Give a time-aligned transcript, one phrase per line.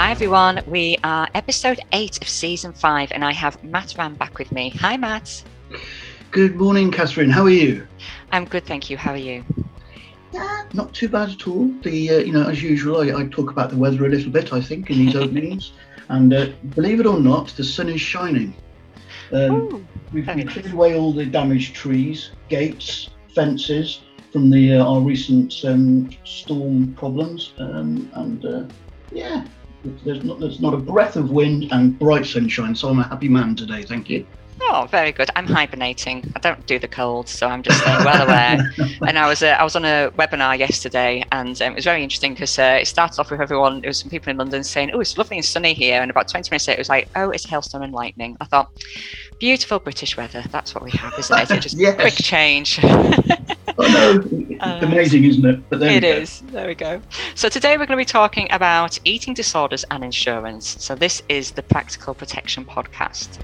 [0.00, 4.38] Hi everyone, we are episode eight of season five, and I have Matt Rann back
[4.38, 4.70] with me.
[4.70, 5.44] Hi, Matt.
[6.30, 7.28] Good morning, Catherine.
[7.28, 7.86] How are you?
[8.32, 8.96] I'm good, thank you.
[8.96, 9.44] How are you?
[10.32, 11.68] Yeah, not too bad at all.
[11.82, 14.54] The uh, you know, as usual, I, I, talk about the weather a little bit.
[14.54, 15.72] I think in these openings,
[16.08, 18.54] and uh, believe it or not, the sun is shining.
[19.32, 24.00] Um, Ooh, we've, we've cleared away all the damaged trees, gates, fences
[24.32, 28.64] from the uh, our recent um, storm problems, um, and uh,
[29.12, 29.44] yeah,
[29.82, 32.74] there's not there's not a breath of wind and bright sunshine.
[32.74, 33.82] So I'm a happy man today.
[33.82, 34.26] Thank you.
[34.62, 35.30] Oh, very good.
[35.36, 36.32] I'm hibernating.
[36.36, 38.72] I don't do the cold, so I'm just staying well aware.
[39.06, 42.02] and I was uh, I was on a webinar yesterday, and um, it was very
[42.02, 43.80] interesting because uh, it started off with everyone.
[43.80, 46.28] There was some people in London saying, "Oh, it's lovely and sunny here," and about
[46.28, 48.70] 20 minutes later, it was like, "Oh, it's hailstorm and lightning." I thought,
[49.40, 50.44] beautiful British weather.
[50.50, 51.50] That's what we have, isn't it?
[51.50, 51.96] It's just yes.
[51.96, 52.78] quick change.
[52.84, 53.42] oh,
[53.78, 54.56] no.
[54.60, 55.68] Uh, amazing, isn't it?
[55.70, 56.40] But it is.
[56.52, 57.02] There we go.
[57.34, 60.76] So today we're going to be talking about eating disorders and insurance.
[60.78, 63.38] So this is the Practical Protection Podcast.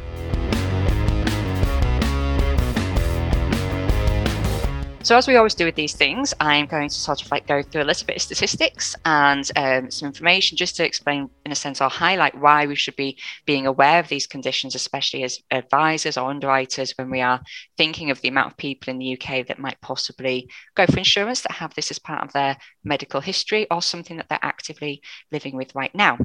[5.07, 7.63] So as we always do with these things, I'm going to sort of like go
[7.63, 11.55] through a little bit of statistics and um, some information just to explain, in a
[11.55, 16.17] sense, or highlight why we should be being aware of these conditions, especially as advisors
[16.17, 17.41] or underwriters when we are
[17.77, 21.43] thinking of the amount of people in the UK that might possibly go for insurance
[21.43, 25.55] that have this as part of their medical history or something that they're actively living
[25.55, 26.19] with right now.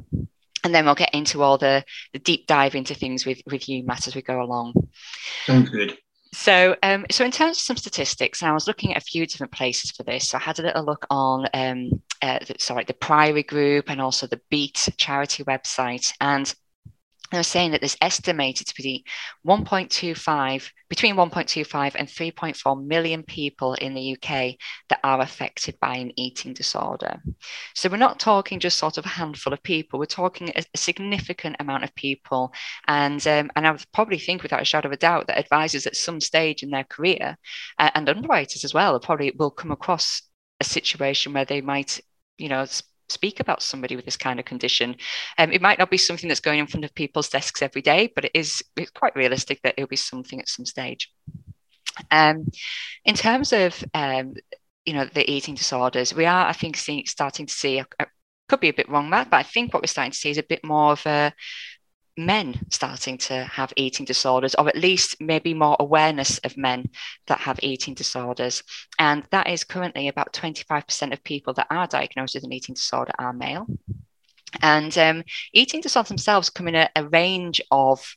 [0.63, 3.85] And then we'll get into all the, the deep dive into things with with you
[3.85, 4.73] matt as we go along.
[5.45, 5.95] Sounds good
[6.33, 9.51] so, um, so in terms of some statistics, I was looking at a few different
[9.51, 10.29] places for this.
[10.29, 13.99] So I had a little look on, um, uh, the, sorry, the Priory Group and
[13.99, 16.53] also the Beat charity website, and
[17.31, 19.05] they were saying that there's estimated to be
[19.47, 24.55] 1.25 between 1.25 and 3.4 million people in the UK
[24.89, 27.21] that are affected by an eating disorder.
[27.73, 29.97] So we're not talking just sort of a handful of people.
[29.97, 32.53] We're talking a, a significant amount of people,
[32.87, 35.87] and um, and I would probably think without a shadow of a doubt that advisors
[35.87, 37.37] at some stage in their career
[37.79, 40.21] uh, and underwriters as well probably will come across
[40.59, 41.99] a situation where they might
[42.37, 42.65] you know
[43.11, 44.95] speak about somebody with this kind of condition.
[45.37, 48.11] Um, it might not be something that's going in front of people's desks every day,
[48.13, 51.11] but it is it's quite realistic that it'll be something at some stage.
[52.09, 52.47] Um,
[53.05, 54.33] in terms of um,
[54.85, 57.83] you know the eating disorders, we are I think see, starting to see.
[58.49, 60.37] Could be a bit wrong, Matt, but I think what we're starting to see is
[60.37, 61.33] a bit more of a
[62.17, 66.89] men starting to have eating disorders, or at least maybe more awareness of men
[67.27, 68.63] that have eating disorders.
[68.99, 73.13] And that is currently about 25% of people that are diagnosed with an eating disorder
[73.17, 73.67] are male.
[74.61, 75.23] And um,
[75.53, 78.15] eating disorders themselves come in a, a range of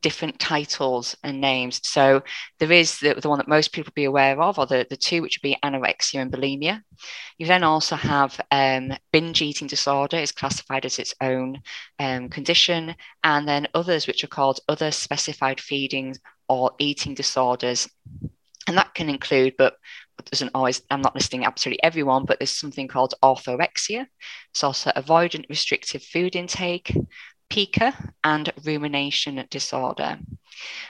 [0.00, 1.80] different titles and names.
[1.84, 2.22] So
[2.58, 5.22] there is the, the one that most people be aware of, or the, the two,
[5.22, 6.82] which would be anorexia and bulimia.
[7.38, 11.60] You then also have um, binge eating disorder is classified as its own
[11.98, 16.18] um, condition, and then others which are called other specified feedings
[16.48, 17.88] or eating disorders.
[18.66, 19.76] And that can include, but
[20.30, 24.06] doesn't always, I'm not listing absolutely everyone, but there's something called orthorexia.
[24.52, 26.94] It's also avoidant restrictive food intake,
[27.50, 27.92] pica
[28.24, 30.18] and rumination disorder.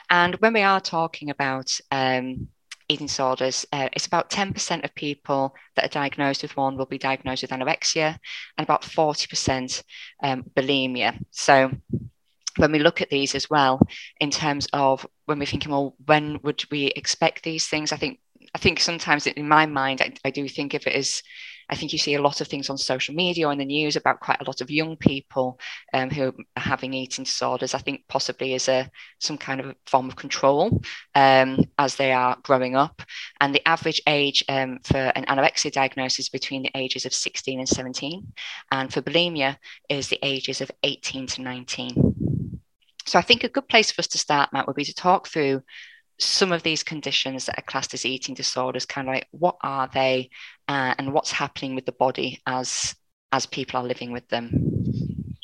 [0.09, 2.47] And when we are talking about um,
[2.87, 6.97] eating disorders, uh, it's about 10% of people that are diagnosed with one will be
[6.97, 8.17] diagnosed with anorexia
[8.57, 9.83] and about 40%
[10.23, 11.19] um, bulimia.
[11.31, 11.71] So
[12.57, 13.81] when we look at these as well,
[14.19, 17.91] in terms of when we're thinking, well, when would we expect these things?
[17.91, 18.19] I think
[18.53, 21.23] I think sometimes in my mind, I, I do think of it as
[21.71, 23.95] I think you see a lot of things on social media or in the news
[23.95, 25.57] about quite a lot of young people
[25.93, 27.73] um, who are having eating disorders.
[27.73, 30.81] I think possibly as a some kind of form of control
[31.15, 33.01] um, as they are growing up.
[33.39, 37.59] And the average age um, for an anorexia diagnosis is between the ages of 16
[37.59, 38.33] and 17,
[38.71, 42.59] and for bulimia is the ages of 18 to 19.
[43.05, 45.27] So I think a good place for us to start, Matt, would be to talk
[45.27, 45.63] through
[46.23, 49.89] some of these conditions that are classed as eating disorders kind of like what are
[49.93, 50.29] they
[50.67, 52.95] uh, and what's happening with the body as
[53.31, 55.35] as people are living with them?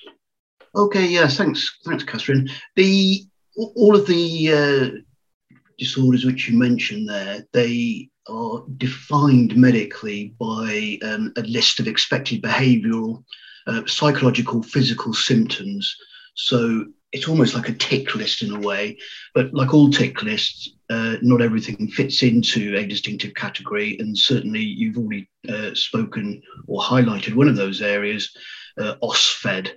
[0.75, 2.50] Okay yeah thanks thanks catherine.
[2.75, 3.25] The
[3.56, 11.31] all of the uh, disorders which you mentioned there they are defined medically by um,
[11.38, 13.24] a list of expected behavioral
[13.68, 15.96] uh, psychological physical symptoms.
[16.36, 18.98] So it's almost like a tick list in a way,
[19.33, 23.98] but like all tick lists, uh, not everything fits into a distinctive category.
[24.00, 28.36] And certainly, you've already uh, spoken or highlighted one of those areas,
[28.77, 29.71] uh, OSFED,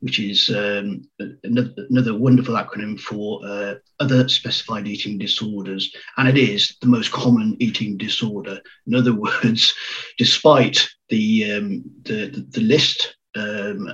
[0.00, 1.08] which is um,
[1.44, 5.94] another, another, wonderful acronym for uh, other specified eating disorders.
[6.16, 8.60] And it is the most common eating disorder.
[8.88, 9.14] In other
[9.44, 9.72] words,
[10.18, 13.88] despite the, um, the, the, list um,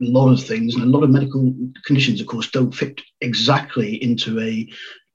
[0.00, 1.54] lot of things, and a lot of medical
[1.84, 4.68] conditions, of course, don't fit exactly into a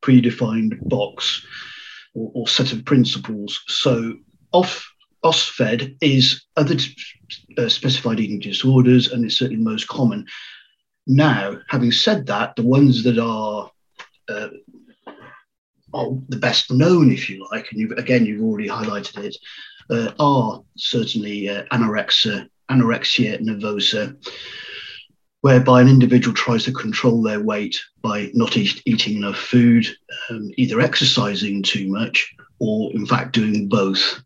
[0.03, 1.45] predefined box
[2.13, 3.61] or, or set of principles.
[3.67, 4.15] So,
[4.51, 4.89] off
[5.23, 6.75] OSFED is other
[7.57, 10.25] uh, specified eating disorders, and it's certainly most common.
[11.07, 13.71] Now, having said that, the ones that are
[14.29, 14.49] uh,
[15.93, 19.37] are the best known, if you like, and you've, again you've already highlighted it,
[19.89, 24.15] uh, are certainly uh, anorexia, anorexia nervosa,
[25.43, 29.85] whereby an individual tries to control their weight by not eat, eating enough food,
[30.29, 34.23] um, either exercising too much, or in fact doing both.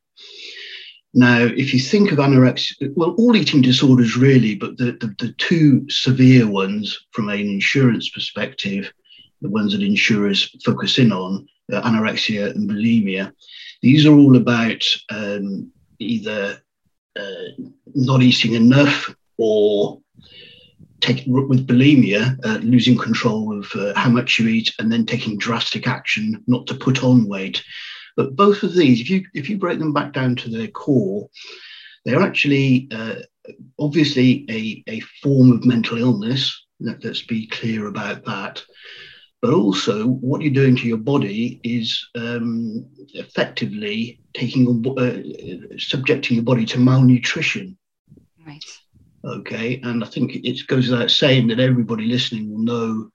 [1.15, 5.33] Now, if you think of anorexia, well, all eating disorders really, but the, the, the
[5.39, 8.93] two severe ones from an insurance perspective,
[9.41, 13.33] the ones that insurers focus in on, uh, anorexia and bulimia,
[13.81, 16.61] these are all about um, either
[17.19, 17.63] uh,
[17.95, 19.99] not eating enough or
[21.01, 25.37] taking with bulimia, uh, losing control of uh, how much you eat and then taking
[25.37, 27.63] drastic action not to put on weight.
[28.15, 31.29] But both of these, if you if you break them back down to their core,
[32.03, 33.15] they're actually uh,
[33.79, 36.65] obviously a, a form of mental illness.
[36.79, 38.63] Let, let's be clear about that
[39.41, 46.43] but also what you're doing to your body is um, effectively taking uh, subjecting your
[46.43, 47.77] body to malnutrition.
[48.45, 48.63] Right.
[49.25, 53.11] Okay, and I think it goes without saying that everybody listening will know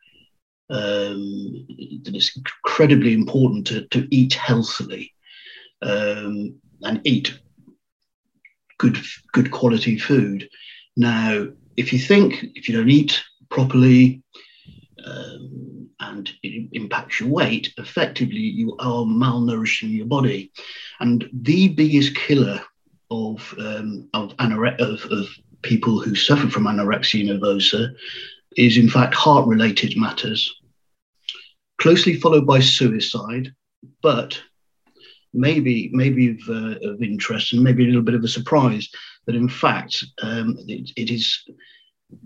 [0.70, 1.66] um,
[2.04, 5.12] that it's incredibly important to, to eat healthily
[5.82, 7.38] um, and eat
[8.78, 8.98] good
[9.32, 10.48] good quality food.
[10.96, 14.22] Now, if you think if you don't eat properly,
[15.06, 20.52] um, and it impacts your weight, effectively you are malnourishing your body.
[21.00, 22.60] And the biggest killer
[23.10, 25.28] of um, of, anore- of, of
[25.62, 27.94] people who suffer from anorexia nervosa
[28.56, 30.52] is in fact heart related matters,
[31.78, 33.52] closely followed by suicide,
[34.02, 34.40] but
[35.32, 38.88] maybe maybe of, uh, of interest and maybe a little bit of a surprise
[39.26, 41.42] that in fact um, it, it is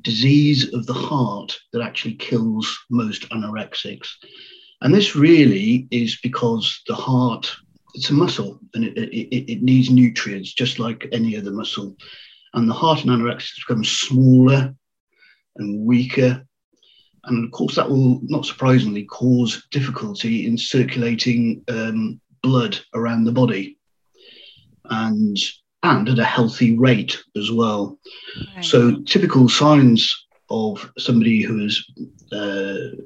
[0.02, 4.08] disease of the heart that actually kills most anorexics.
[4.82, 7.50] And this really is because the heart,
[7.94, 11.96] it's a muscle and it, it, it needs nutrients just like any other muscle.
[12.56, 14.74] And the heart in anorexics becomes smaller
[15.56, 16.44] and weaker.
[17.24, 23.32] And of course, that will not surprisingly cause difficulty in circulating um, blood around the
[23.32, 23.78] body.
[24.90, 25.36] And
[25.82, 27.98] and at a healthy rate as well.
[28.54, 28.64] Right.
[28.64, 31.84] So typical signs of somebody who is
[32.32, 32.96] uh,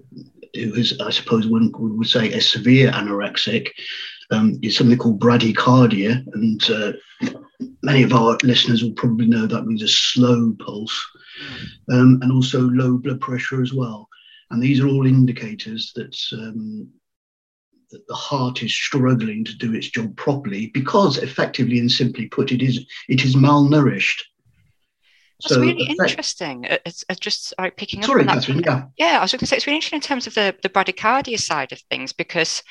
[0.55, 3.69] who is, I suppose, one would say a severe anorexic
[4.31, 6.93] um, is something called bradycardia, and uh,
[7.83, 11.07] many of our listeners will probably know that means a slow pulse,
[11.91, 14.09] um, and also low blood pressure as well.
[14.51, 16.89] And these are all indicators that um,
[17.91, 22.53] that the heart is struggling to do its job properly because effectively and simply put
[22.53, 24.23] it is it is malnourished
[25.43, 26.65] that's so really effect- interesting.
[26.65, 28.47] It's, it's just like picking Sorry, up on that.
[28.47, 28.85] Catherine, yeah.
[28.99, 31.39] yeah, I was going to say it's really interesting in terms of the, the bradycardia
[31.39, 32.63] side of things because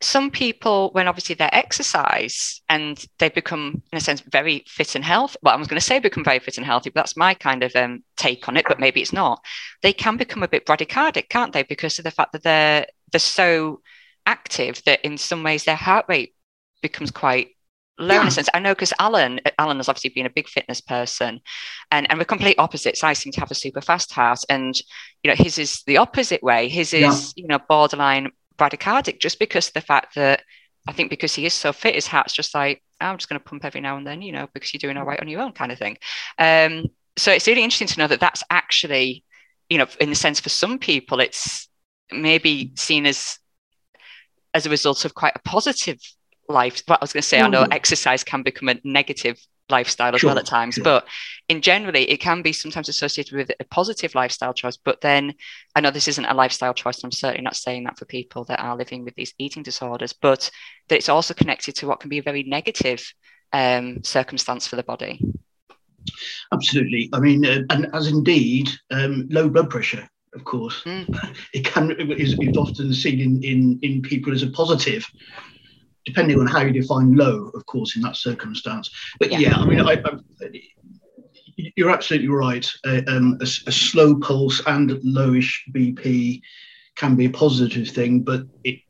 [0.00, 5.04] some people, when obviously they exercise and they become, in a sense, very fit and
[5.04, 5.38] healthy.
[5.42, 7.62] Well, I was going to say become very fit and healthy, but that's my kind
[7.62, 8.66] of um, take on it.
[8.68, 9.42] But maybe it's not.
[9.82, 11.62] They can become a bit bradycardic, can't they?
[11.62, 13.80] Because of the fact that they're they're so
[14.26, 16.34] active that in some ways their heart rate
[16.82, 17.48] becomes quite
[17.98, 18.22] low yeah.
[18.22, 18.48] in a sense.
[18.52, 21.40] I know because Alan, Alan has obviously been a big fitness person,
[21.90, 23.04] and and we're complete opposites.
[23.04, 24.74] I seem to have a super fast heart, and
[25.22, 26.68] you know his is the opposite way.
[26.68, 27.02] His is
[27.36, 27.42] yeah.
[27.42, 30.42] you know borderline bradycardic, just because the fact that
[30.86, 33.40] I think because he is so fit, his heart's just like oh, I'm just going
[33.40, 35.40] to pump every now and then, you know, because you're doing all right on your
[35.40, 35.98] own, kind of thing.
[36.38, 39.24] Um, so it's really interesting to know that that's actually,
[39.68, 41.68] you know, in the sense for some people, it's
[42.10, 43.38] maybe seen as
[44.52, 45.98] as a result of quite a positive
[46.48, 46.82] life.
[46.86, 47.44] What I was going to say, mm.
[47.44, 47.72] I know mm.
[47.72, 49.38] exercise can become a negative
[49.70, 50.84] lifestyle as sure, well at times, sure.
[50.84, 51.06] but
[51.48, 54.76] in generally, it can be sometimes associated with a positive lifestyle choice.
[54.76, 55.34] But then
[55.74, 56.98] I know this isn't a lifestyle choice.
[56.98, 60.12] and I'm certainly not saying that for people that are living with these eating disorders,
[60.12, 60.50] but
[60.88, 63.04] that it's also connected to what can be a very negative
[63.52, 65.20] um, circumstance for the body.
[66.52, 67.08] Absolutely.
[67.12, 70.82] I mean, uh, and as indeed, um, low blood pressure of course.
[70.84, 71.34] Mm.
[71.54, 75.06] It can is, is often seen in, in, in people as a positive,
[76.04, 78.90] depending on how you define low, of course, in that circumstance.
[79.18, 80.60] But yeah, yeah I mean, I, I,
[81.76, 82.68] you're absolutely right.
[82.84, 86.40] Uh, um, a, a, slow pulse and lowish BP
[86.96, 88.80] can be a positive thing, but it,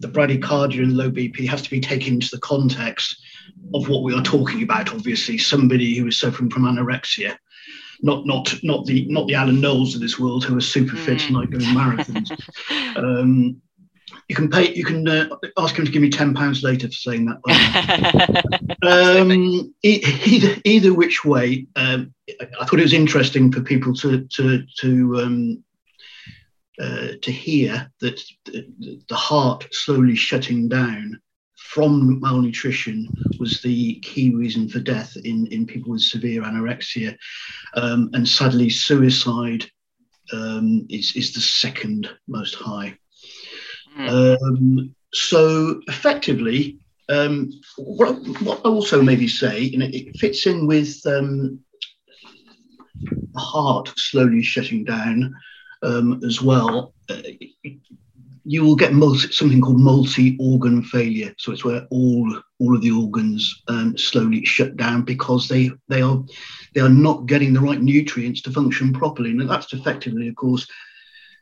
[0.00, 3.16] the bradycardia and low BP has to be taken into the context
[3.74, 4.92] of what we are talking about.
[4.92, 7.36] Obviously, somebody who is suffering from anorexia
[8.00, 11.26] not not not the not the Alan Knowles of this world who are super fit
[11.26, 12.30] and like doing marathons.
[12.96, 13.60] um,
[14.28, 14.74] you can pay.
[14.74, 18.78] You can uh, ask him to give me ten pounds later for saying that.
[19.20, 22.14] um, either, either which way, um,
[22.60, 25.64] I thought it was interesting for people to to to um,
[26.80, 31.20] uh, to hear that the, the heart slowly shutting down
[31.56, 37.16] from malnutrition was the key reason for death in, in people with severe anorexia.
[37.74, 39.66] Um, and sadly, suicide
[40.32, 42.96] um, is, is the second most high.
[43.98, 44.42] Mm.
[44.42, 46.78] Um, so effectively,
[47.08, 51.60] um, what, what I also maybe say, you know, it fits in with um,
[53.00, 55.34] the heart slowly shutting down
[55.82, 56.94] um, as well.
[57.08, 57.22] Uh,
[58.44, 61.34] you will get multi, something called multi-organ failure.
[61.38, 66.00] So it's where all all of the organs um, slowly shut down because they they
[66.00, 66.22] are
[66.74, 70.66] they are not getting the right nutrients to function properly, and that's effectively, of course,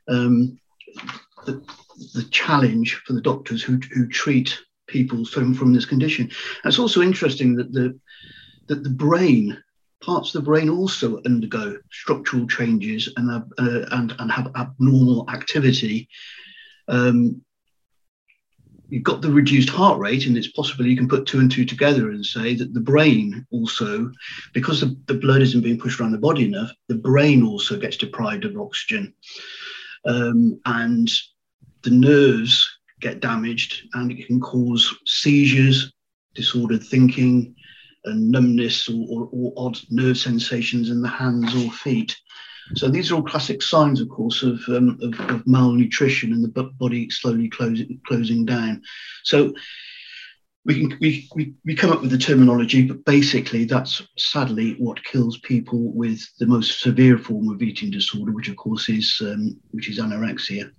[0.08, 0.58] um,
[1.46, 1.64] the,
[2.14, 6.24] the challenge for the doctors who, who treat people from, from this condition.
[6.24, 7.98] And it's also interesting that the
[8.68, 9.56] that the brain
[10.02, 16.08] parts of the brain also undergo structural changes and uh, and and have abnormal activity
[16.88, 17.42] um,
[18.88, 21.64] you've got the reduced heart rate, and it's possible you can put two and two
[21.64, 24.10] together and say that the brain also,
[24.54, 27.96] because the, the blood isn't being pushed around the body enough, the brain also gets
[27.96, 29.12] deprived of oxygen.
[30.04, 31.10] Um, and
[31.82, 32.68] the nerves
[33.00, 35.92] get damaged, and it can cause seizures,
[36.34, 37.54] disordered thinking,
[38.04, 42.16] and numbness or, or, or odd nerve sensations in the hands or feet.
[42.74, 46.64] So these are all classic signs, of course, of, um, of, of, malnutrition and the
[46.78, 48.82] body slowly closing, closing down.
[49.22, 49.54] So
[50.64, 51.28] we can we,
[51.64, 56.46] we, come up with the terminology, but basically that's sadly what kills people with the
[56.46, 60.72] most severe form of eating disorder, which of course is um, which is anorexia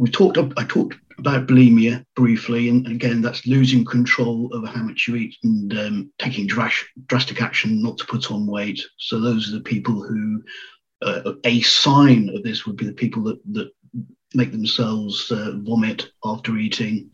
[0.00, 5.06] we talked I talked about bulimia briefly, and again, that's losing control over how much
[5.06, 8.82] you eat and um, taking drastic action not to put on weight.
[8.96, 10.42] So those are the people who
[11.02, 13.70] uh, a sign of this would be the people that that
[14.32, 17.10] make themselves uh, vomit after eating,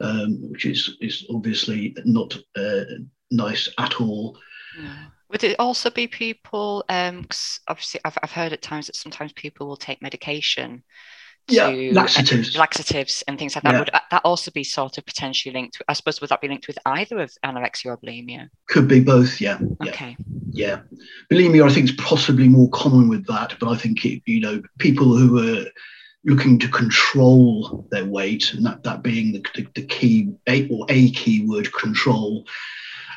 [0.00, 2.84] um, which is is obviously not uh,
[3.30, 4.38] nice at all.
[4.78, 5.06] Yeah.
[5.30, 6.84] Would it also be people?
[6.90, 7.26] Um,
[7.68, 10.82] obviously, I've, I've heard at times that sometimes people will take medication
[11.48, 12.56] yeah, laxatives.
[12.56, 13.72] laxatives and things like that.
[13.72, 13.78] Yeah.
[13.80, 15.82] Would that also be sort of potentially linked?
[15.88, 18.48] I suppose would that be linked with either of anorexia or bulimia?
[18.68, 19.40] Could be both.
[19.40, 19.58] Yeah.
[19.86, 20.16] Okay.
[20.50, 20.80] Yeah,
[21.30, 24.62] bulimia I think is possibly more common with that, but I think it, you know
[24.78, 25.64] people who are
[26.24, 30.86] looking to control their weight, and that that being the, the, the key a, or
[30.88, 32.46] a key word control,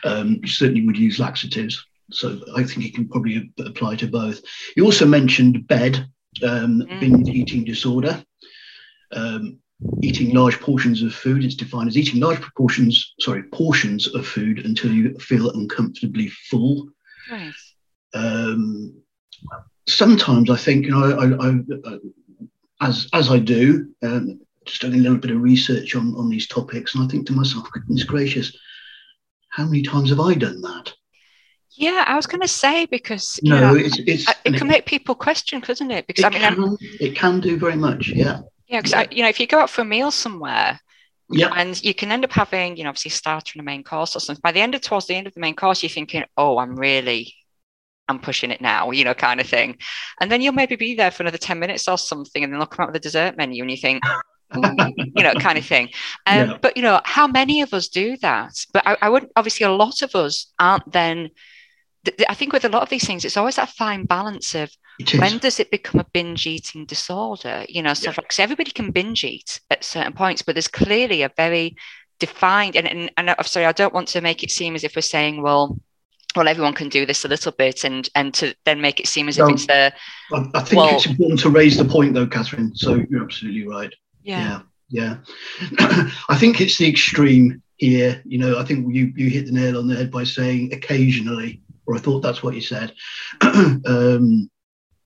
[0.04, 1.86] um, certainly would use laxatives.
[2.12, 4.42] So I think it can probably apply to both.
[4.76, 6.08] You also mentioned bed
[6.44, 7.00] um, mm.
[7.00, 8.24] binge eating disorder.
[9.12, 9.60] Um,
[10.02, 14.66] eating large portions of food It's defined as eating large proportions, sorry, portions of food
[14.66, 16.90] until you feel uncomfortably full.
[18.14, 18.96] Um,
[19.88, 21.98] sometimes I think, you know, I, I, I,
[22.82, 26.48] as as I do, um, just doing a little bit of research on on these
[26.48, 28.56] topics, and I think to myself, goodness gracious,
[29.50, 30.94] how many times have I done that?
[31.78, 35.14] Yeah, I was going to say because no, know, it's, it's, it can make people
[35.14, 36.08] question, couldn't it?
[36.08, 38.10] Because it I mean, can, I'm, it can do very much.
[38.10, 38.42] Yeah.
[38.68, 39.06] Yeah, because yeah.
[39.12, 40.80] you know, if you go out for a meal somewhere,
[41.30, 44.16] yeah, and you can end up having, you know, obviously starter and a main course
[44.16, 44.42] or something.
[44.42, 46.76] By the end of towards the end of the main course, you're thinking, oh, I'm
[46.76, 47.34] really,
[48.08, 49.78] I'm pushing it now, you know, kind of thing.
[50.22, 52.68] And then you'll maybe be there for another ten minutes or something, and then they'll
[52.68, 54.04] come out with a dessert menu, and you think.
[54.54, 55.90] you know, kind of thing.
[56.28, 56.58] Um, yeah.
[56.62, 58.54] But you know, how many of us do that?
[58.72, 61.30] But I, I would obviously a lot of us aren't then
[62.30, 64.72] I think with a lot of these things, it's always that fine balance of
[65.18, 67.66] when does it become a binge eating disorder?
[67.68, 68.16] You know, so yeah.
[68.16, 71.76] because everybody can binge eat at certain points, but there's clearly a very
[72.20, 74.96] defined and, and, and I'm sorry, I don't want to make it seem as if
[74.96, 75.78] we're saying, well,
[76.36, 79.30] well, everyone can do this a little bit, and and to then make it seem
[79.30, 79.94] as no, if it's a.
[80.34, 82.76] I, I think well, it's important to raise the point, though, Catherine.
[82.76, 83.94] So you're absolutely right.
[84.22, 85.18] Yeah, yeah.
[85.80, 86.10] yeah.
[86.30, 88.22] I think it's the extreme here.
[88.26, 91.62] You know, I think you you hit the nail on the head by saying occasionally
[91.88, 92.94] or I thought that's what you said.
[93.42, 94.50] um,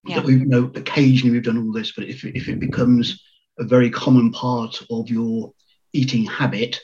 [0.06, 0.16] yeah.
[0.16, 3.22] That we you know occasionally we've done all this, but if if it becomes
[3.60, 5.54] a very common part of your
[5.94, 6.80] eating habit,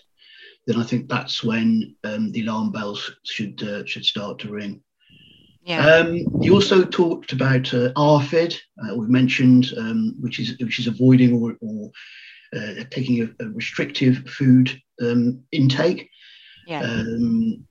[0.67, 4.81] then I think that's when um, the alarm bells should uh, should start to ring.
[5.63, 5.83] Yeah.
[5.83, 10.85] Um, you also talked about uh, ARFID, uh, we've mentioned, um, which is which is
[10.85, 11.91] avoiding or, or
[12.55, 16.09] uh, taking a, a, restrictive food um, intake.
[16.67, 16.81] Yeah.
[16.81, 17.65] Um,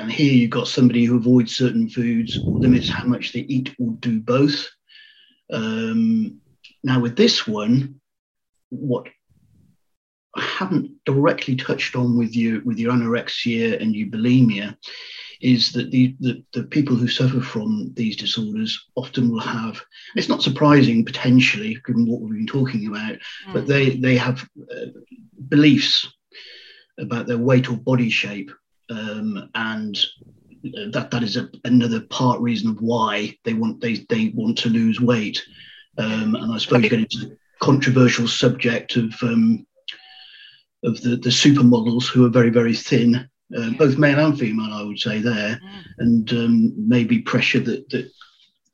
[0.00, 3.74] and here you've got somebody who avoids certain foods, or limits how much they eat,
[3.78, 4.68] or do both.
[5.52, 6.40] Um,
[6.82, 8.00] now, with this one,
[8.70, 9.06] what
[10.34, 14.76] I haven't directly touched on with you with your anorexia and your bulimia
[15.40, 19.80] is that the, the, the people who suffer from these disorders often will have
[20.14, 23.14] it's not surprising potentially given what we've been talking about
[23.46, 23.52] mm.
[23.52, 24.86] but they they have uh,
[25.48, 26.06] beliefs
[26.98, 28.50] about their weight or body shape
[28.90, 29.98] um, and
[30.92, 34.68] that that is a, another part reason of why they want they they want to
[34.68, 35.42] lose weight
[35.98, 39.66] um, and I suppose you get into the controversial subject of um,
[40.82, 44.82] of the, the supermodels who are very, very thin, uh, both male and female, I
[44.82, 45.84] would say there, mm.
[45.98, 48.10] and um, maybe pressure that, that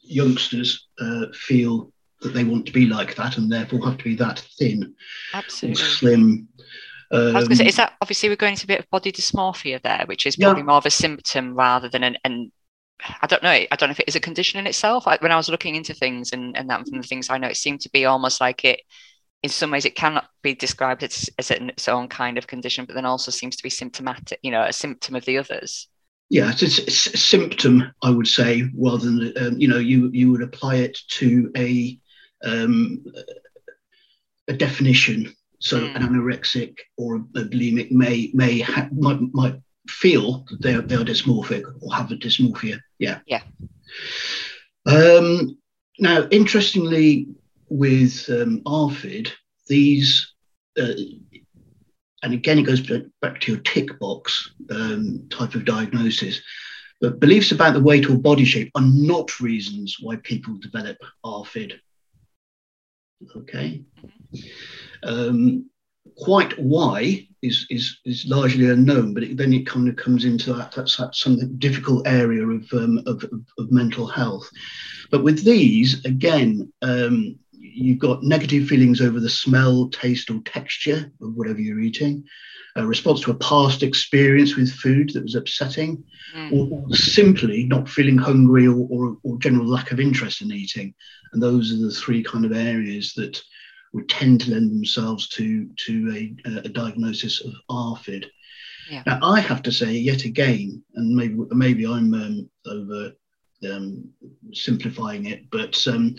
[0.02, 4.14] youngsters uh, feel that they want to be like that and therefore have to be
[4.16, 4.94] that thin
[5.34, 5.82] Absolutely.
[5.82, 6.48] slim.
[7.10, 8.80] Um, I was going to say, um, is that obviously we're going into a bit
[8.80, 10.66] of body dysmorphia there, which is probably yeah.
[10.66, 12.52] more of a symptom rather than an, an
[13.22, 13.50] I don't know.
[13.50, 15.06] I don't know if it is a condition in itself.
[15.06, 17.48] I, when I was looking into things and, and that from the things I know,
[17.48, 18.80] it seemed to be almost like it
[19.42, 22.94] in some ways it cannot be described as, as its own kind of condition, but
[22.94, 25.88] then also seems to be symptomatic, you know, a symptom of the others.
[26.30, 30.32] Yeah, it's, it's a symptom, I would say, rather than um, you know, you you
[30.32, 31.96] would apply it to a
[32.44, 33.04] um,
[34.48, 35.32] a definition.
[35.58, 35.96] So mm.
[35.96, 40.96] an anorexic or a bulimic may may ha- might might feel that they are, they
[40.96, 42.80] are dysmorphic or have a dysmorphia.
[42.98, 43.20] Yeah.
[43.26, 43.42] Yeah.
[44.86, 45.58] Um,
[45.98, 47.28] now, interestingly,
[47.68, 49.32] with um, ARFID,
[49.66, 50.34] these,
[50.78, 50.92] uh,
[52.22, 52.80] and again, it goes
[53.20, 56.40] back to your tick box um, type of diagnosis,
[57.00, 61.74] but beliefs about the weight or body shape are not reasons why people develop ARFID.
[63.36, 63.82] Okay.
[65.02, 65.68] Um,
[66.16, 70.52] quite why is, is, is largely unknown, but it, then it kind of comes into
[70.54, 74.48] that, that's, that's some difficult area of, um, of, of, of, mental health.
[75.10, 81.12] But with these, again, um, you've got negative feelings over the smell, taste, or texture
[81.20, 82.24] of whatever you're eating,
[82.76, 86.02] a response to a past experience with food that was upsetting,
[86.34, 86.52] mm.
[86.52, 90.94] or, or, simply not feeling hungry or, or, or, general lack of interest in eating.
[91.32, 93.40] And those are the three kind of areas that
[93.96, 96.12] would tend to lend themselves to, to
[96.44, 98.26] a, a diagnosis of ARFID.
[98.90, 99.02] Yeah.
[99.06, 103.12] Now, I have to say yet again, and maybe maybe I'm um, over
[103.68, 104.08] um,
[104.52, 106.14] simplifying it, but um,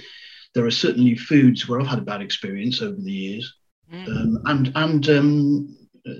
[0.54, 3.56] there are certainly foods where I've had a bad experience over the years,
[3.94, 4.08] mm.
[4.08, 5.78] um, and and um,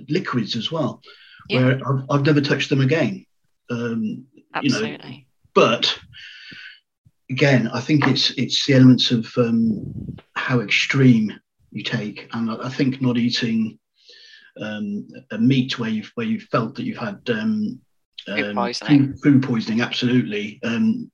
[0.08, 1.02] liquids as well,
[1.50, 1.66] yeah.
[1.66, 3.26] where I've, I've, never touched them again.
[3.70, 4.92] Um, Absolutely.
[4.92, 5.18] You know,
[5.54, 6.00] but
[7.30, 11.34] again, I think it's it's the elements of um, how extreme
[11.72, 13.80] you take, and I, I think not eating
[14.62, 17.80] um, a meat where you've where you've felt that you've had um,
[18.26, 19.08] food poisoning.
[19.08, 21.12] Food, food poisoning, absolutely, um,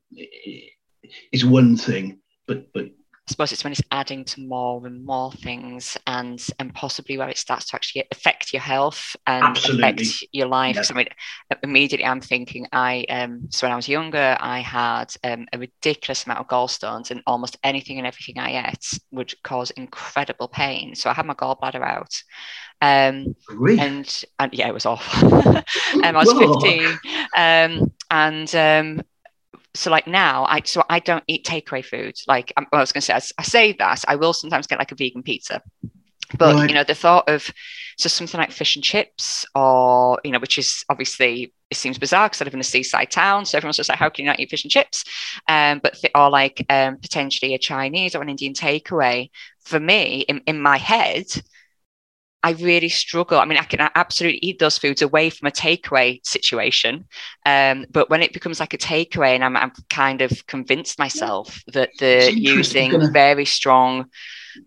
[1.32, 2.86] is one thing, but but
[3.26, 7.30] I suppose it's when it's adding to more and more things, and and possibly where
[7.30, 9.84] it starts to actually affect your health and Absolutely.
[9.84, 10.76] affect your life.
[10.76, 10.84] Yeah.
[10.90, 11.08] I mean,
[11.64, 16.26] immediately I'm thinking, I um, so when I was younger, I had um, a ridiculous
[16.26, 20.94] amount of gallstones, and almost anything and everything I ate would cause incredible pain.
[20.94, 22.14] So I had my gallbladder out.
[22.82, 23.38] Um,
[23.80, 25.30] and, and yeah, it was awful.
[25.38, 25.64] um,
[26.04, 27.00] I was 15,
[27.38, 29.06] um, and um,
[29.76, 33.06] so like now i so i don't eat takeaway food like i was going to
[33.06, 35.62] say I, I, say that i will sometimes get like a vegan pizza
[36.38, 36.70] but right.
[36.70, 37.52] you know the thought of
[37.98, 42.28] so something like fish and chips or you know which is obviously it seems bizarre
[42.28, 44.40] because i live in a seaside town so everyone's just like how can you not
[44.40, 45.04] eat fish and chips
[45.48, 49.30] um but or like um potentially a chinese or an indian takeaway
[49.62, 51.26] for me in, in my head
[52.44, 53.40] I really struggle.
[53.40, 57.06] I mean, I can absolutely eat those foods away from a takeaway situation.
[57.46, 61.64] Um, but when it becomes like a takeaway, and I'm, I'm kind of convinced myself
[61.68, 64.08] that they're using very strong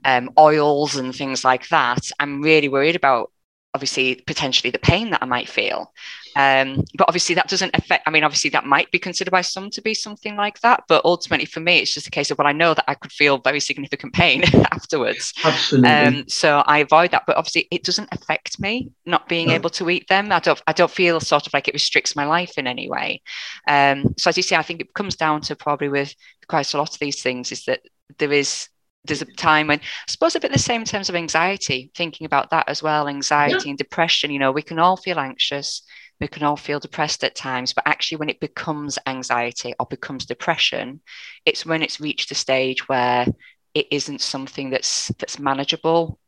[0.04, 3.30] um, oils and things like that, I'm really worried about
[3.76, 5.92] obviously potentially the pain that I might feel.
[6.34, 9.68] Um, but obviously that doesn't affect, I mean, obviously that might be considered by some
[9.70, 10.84] to be something like that.
[10.88, 13.12] But ultimately for me, it's just a case of, well, I know that I could
[13.12, 15.34] feel very significant pain afterwards.
[15.44, 15.90] Absolutely.
[15.90, 17.24] Um, so I avoid that.
[17.26, 19.54] But obviously it doesn't affect me not being no.
[19.54, 20.32] able to eat them.
[20.32, 23.20] I don't, I don't feel sort of like it restricts my life in any way.
[23.68, 26.14] Um, so as you say, I think it comes down to probably with
[26.48, 27.80] quite a lot of these things is that
[28.18, 28.68] there is
[29.06, 32.24] there's a time when I suppose a bit the same in terms of anxiety, thinking
[32.24, 33.70] about that as well, anxiety yeah.
[33.70, 34.30] and depression.
[34.30, 35.82] You know, we can all feel anxious
[36.18, 40.24] we can all feel depressed at times but actually when it becomes anxiety or becomes
[40.24, 40.98] depression
[41.44, 43.26] it's when it's reached a stage where
[43.74, 46.18] it isn't something that's that's manageable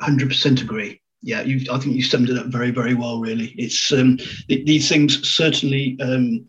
[0.00, 3.20] 100% agree yeah, I think you summed it up very, very well.
[3.20, 4.18] Really, it's um,
[4.48, 5.98] these things certainly.
[6.00, 6.46] Um,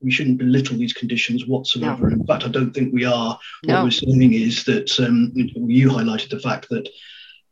[0.00, 2.10] we shouldn't belittle these conditions whatsoever.
[2.10, 2.16] No.
[2.16, 3.38] In fact, I don't think we are.
[3.64, 6.88] What we're saying is that um, you highlighted the fact that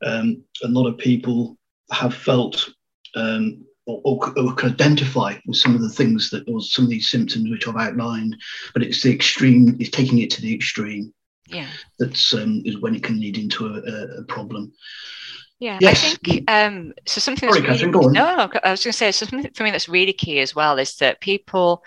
[0.04, 1.58] um, a lot of people
[1.90, 2.68] have felt
[3.14, 6.90] um, or, or, or, can identify with some of the things that, or some of
[6.90, 8.36] these symptoms which I've outlined,
[8.74, 11.12] but it's the extreme, it's taking it to the extreme.
[11.46, 11.66] Yeah.
[11.98, 14.72] That's um, is when it can lead into a, a problem.
[15.58, 16.04] Yeah, yes.
[16.04, 17.20] I think um, so.
[17.20, 19.88] Something that's Sorry, really, no, no, I was going to say something for me that's
[19.88, 21.82] really key as well is that people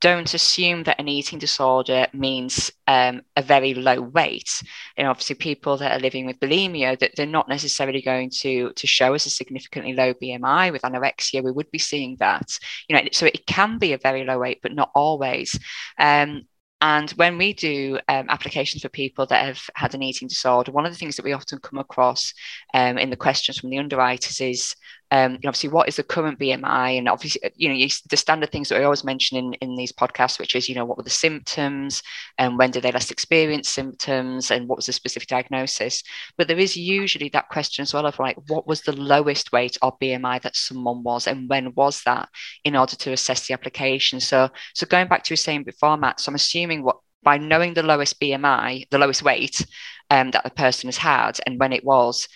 [0.00, 4.62] don't assume that an eating disorder means um, a very low weight.
[4.96, 8.86] And obviously, people that are living with bulimia, that they're not necessarily going to to
[8.86, 10.72] show us a significantly low BMI.
[10.72, 12.58] With anorexia, we would be seeing that.
[12.88, 15.58] You know, so it can be a very low weight, but not always.
[15.98, 16.46] Um,
[16.82, 20.84] and when we do um, applications for people that have had an eating disorder, one
[20.84, 22.34] of the things that we often come across
[22.74, 24.76] um, in the questions from the underwriters is
[25.12, 28.16] um, you know, obviously what is the current BMI and obviously you know you, the
[28.16, 30.96] standard things that I always mention in, in these podcasts which is you know what
[30.96, 32.02] were the symptoms
[32.38, 36.02] and when did they last experience symptoms and what was the specific diagnosis?
[36.36, 39.76] But there is usually that question as well of like what was the lowest weight
[39.80, 42.28] or BMI that someone was and when was that
[42.64, 44.18] in order to assess the application?
[44.18, 47.74] So so going back to you saying before Matt so I'm assuming what by knowing
[47.74, 49.64] the lowest BMI the lowest weight
[50.10, 52.28] um, that the person has had and when it was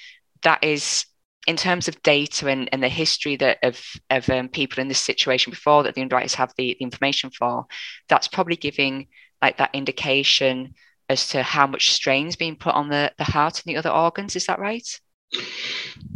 [0.43, 1.05] that is
[1.47, 4.99] in terms of data and, and the history that of, of um, people in this
[4.99, 7.67] situation before that the underwriters have the, the information for,
[8.09, 9.09] that's probably giving
[9.41, 10.75] like that indication
[11.09, 13.91] as to how much strain is being put on the, the heart and the other
[13.91, 14.37] organs.
[14.37, 14.87] Is that right?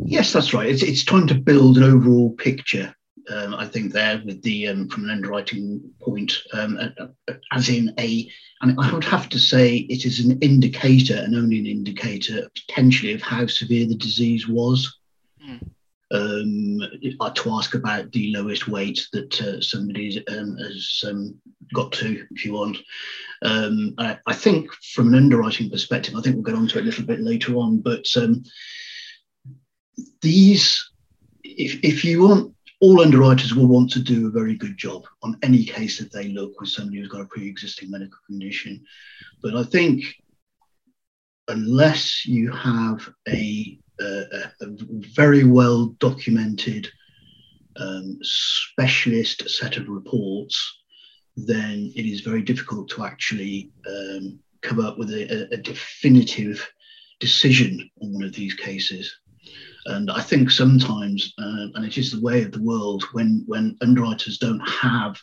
[0.05, 0.69] Yes, that's right.
[0.69, 2.95] It's, it's trying to build an overall picture.
[3.31, 6.79] Um, I think there with the um, from an underwriting point, um,
[7.53, 11.59] as in a, and I would have to say it is an indicator and only
[11.59, 14.99] an indicator potentially of how severe the disease was.
[16.13, 16.81] Um,
[17.35, 21.41] to ask about the lowest weight that uh, somebody um, has um,
[21.73, 22.77] got to, if you want.
[23.43, 26.85] Um, I, I, think from an underwriting perspective, I think we'll get onto it a
[26.85, 28.45] little bit later on, but um,
[30.21, 30.91] these,
[31.43, 35.39] if, if you want, all underwriters will want to do a very good job on
[35.43, 38.85] any case that they look with somebody who's got a pre-existing medical condition.
[39.43, 40.05] But I think
[41.49, 44.67] unless you have a a,
[45.15, 46.89] very well documented
[47.77, 50.83] um, specialist set of reports,
[51.37, 56.67] then it is very difficult to actually um, come up with a, a, definitive
[57.21, 59.13] decision on one of these cases.
[59.87, 63.77] And I think sometimes, uh, and it is the way of the world, when when
[63.83, 65.21] underwriters don't have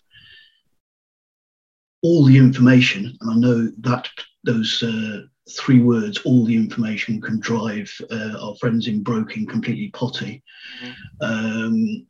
[2.03, 4.09] all the information, and I know that
[4.43, 9.89] those uh, three words, all the information can drive uh, our friends in broking completely
[9.89, 10.43] potty,
[10.83, 11.25] mm-hmm.
[11.25, 12.07] um,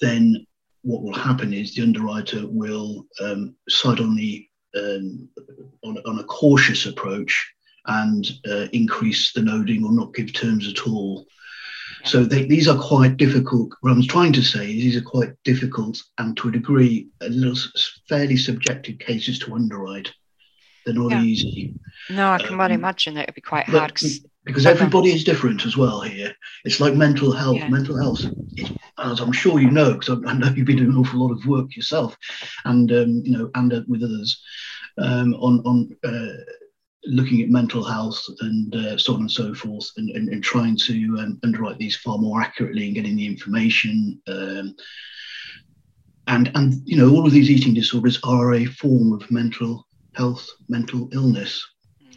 [0.00, 0.46] then
[0.82, 5.28] what will happen is the underwriter will um, side on the um,
[5.82, 7.52] on, on, a cautious approach
[7.86, 11.26] and uh, increase the loading or not give terms at all.
[12.04, 13.72] So they, these are quite difficult.
[13.80, 17.28] What I'm trying to say is these are quite difficult and to a degree, a
[17.28, 17.58] little
[18.08, 20.12] fairly subjective cases to underwrite.
[20.84, 21.22] They're not yeah.
[21.22, 21.74] easy.
[22.08, 23.94] No, I can um, well imagine that it'd be quite hard.
[24.44, 26.34] Because everybody is different as well here.
[26.64, 27.56] It's like mental health.
[27.56, 27.68] Yeah.
[27.68, 28.24] Mental health,
[28.98, 31.44] as I'm sure you know, because I, know you've been doing an awful lot of
[31.46, 32.16] work yourself,
[32.64, 34.42] and um, you know, and uh, with others
[34.98, 36.42] um, on on uh,
[37.04, 40.76] looking at mental health and uh, so on and so forth, and, and, and trying
[40.76, 44.20] to um, underwrite these far more accurately and getting the information.
[44.26, 44.74] Um,
[46.26, 49.86] and and you know, all of these eating disorders are a form of mental
[50.20, 51.66] health, mental illness.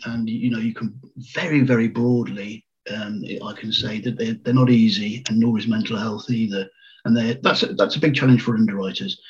[0.05, 0.99] And, you know, you can
[1.33, 5.67] very, very broadly, um, I can say that they're, they're not easy and nor is
[5.67, 6.69] mental health either.
[7.05, 9.21] And that's a, that's a big challenge for underwriters.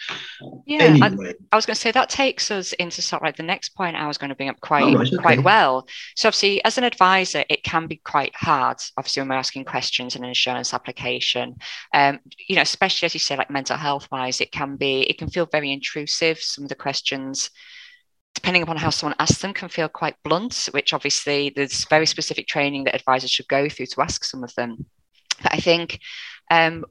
[0.68, 1.34] Yeah, anyway.
[1.52, 3.70] I, I, was going to say that takes us into sort of like the next
[3.70, 5.18] point I was going to bring up quite oh, right, okay.
[5.18, 5.88] quite well.
[6.16, 8.78] So obviously, as an advisor, it can be quite hard.
[8.96, 11.56] Obviously, when we're asking questions in an insurance application,
[11.96, 15.18] um, you know, especially as you say, like mental health wise, it can be it
[15.18, 16.38] can feel very intrusive.
[16.38, 17.50] Some of the questions
[18.34, 22.48] depending upon how someone asks them, can feel quite blunt, which obviously there's very specific
[22.48, 24.86] training that advisors should go through to ask some of them.
[25.42, 26.00] But I think
[26.50, 26.86] um,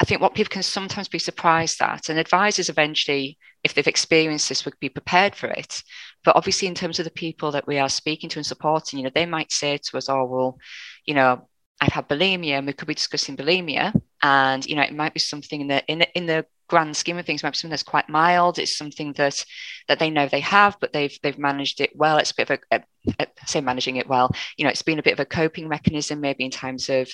[0.00, 4.48] I think what people can sometimes be surprised at, and advisors eventually, if they've experienced
[4.48, 5.82] this, would be prepared for it.
[6.24, 9.04] But obviously, in terms of the people that we are speaking to and supporting, you
[9.04, 10.58] know, they might say to us, "Oh, well,
[11.04, 11.48] you know,
[11.80, 15.20] I've had bulimia, and we could be discussing bulimia, and you know, it might be
[15.20, 17.82] something in the in the, in the grand scheme of things, might be something that's
[17.82, 18.58] quite mild.
[18.58, 19.44] It's something that
[19.88, 22.18] that they know they have, but they've they've managed it well.
[22.18, 22.76] It's a bit of a,
[23.18, 24.30] a, a say managing it well.
[24.56, 27.10] You know, it's been a bit of a coping mechanism, maybe in times of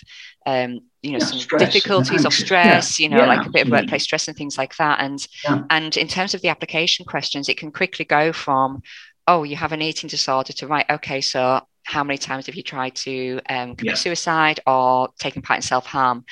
[0.47, 2.99] um, you know Yeah, some stress difficulties or stress.
[2.99, 5.01] You know, Yeah, like a bit of workplace stress and things like that.
[5.01, 5.65] And Yeah.
[5.71, 8.83] and in terms of the application questions, it can quickly go from
[9.27, 12.63] oh, you have an eating disorder to right, okay, so how many times have you
[12.63, 13.95] tried to um, commit Yeah.
[13.95, 16.25] suicide or taken part in self-harm?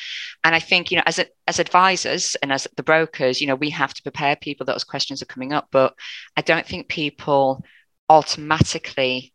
[0.44, 3.54] And I think, you know, as a, as advisors and as the brokers, you know,
[3.54, 5.68] we have to prepare people that those questions are coming up.
[5.70, 5.94] But
[6.36, 7.64] I don't think people
[8.08, 9.31] automatically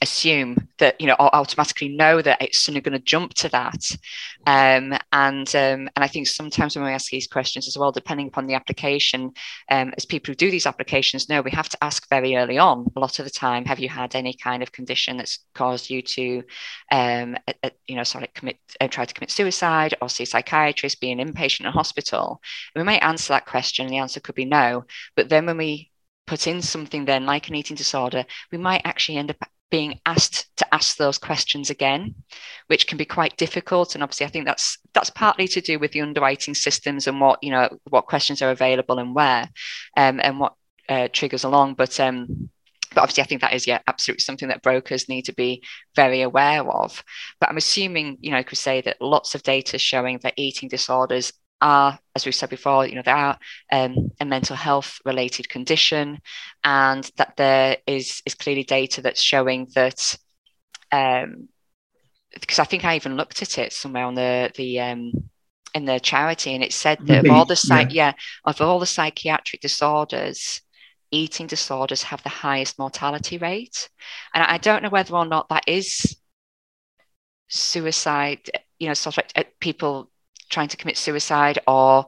[0.00, 3.96] assume that you know or automatically know that it's suddenly going to jump to that.
[4.46, 8.28] Um, and um, and I think sometimes when we ask these questions as well depending
[8.28, 9.32] upon the application
[9.70, 12.86] um, as people who do these applications know we have to ask very early on.
[12.96, 16.02] A lot of the time have you had any kind of condition that's caused you
[16.02, 16.42] to
[16.90, 20.26] um, uh, uh, you know sorry commit uh, try to commit suicide or see a
[20.26, 22.40] psychiatrist be an inpatient in a hospital?
[22.74, 24.84] And we might answer that question and the answer could be no.
[25.14, 25.90] But then when we
[26.26, 29.36] put in something then like an eating disorder we might actually end up
[29.74, 32.14] being asked to ask those questions again,
[32.68, 33.96] which can be quite difficult.
[33.96, 37.42] And obviously, I think that's that's partly to do with the underwriting systems and what
[37.42, 39.50] you know what questions are available and where,
[39.96, 40.54] um, and what
[40.88, 41.74] uh, triggers along.
[41.74, 42.50] But um,
[42.94, 45.60] but obviously, I think that is yeah absolutely something that brokers need to be
[45.96, 47.02] very aware of.
[47.40, 51.32] But I'm assuming you know, could say that lots of data showing that eating disorders
[51.64, 53.38] are, as we've said before, you know, they are
[53.72, 56.20] um, a mental health related condition,
[56.62, 60.16] and that there is is clearly data that's showing that.
[60.92, 61.48] Um,
[62.34, 65.12] because I think I even looked at it somewhere on the the um,
[65.74, 68.12] in the charity, and it said that of all the psych, yeah.
[68.44, 70.60] of all the psychiatric disorders,
[71.10, 73.88] eating disorders have the highest mortality rate,
[74.34, 76.16] and I don't know whether or not that is
[77.48, 78.50] suicide.
[78.78, 80.10] You know, sort of like, uh, people
[80.48, 82.06] trying to commit suicide or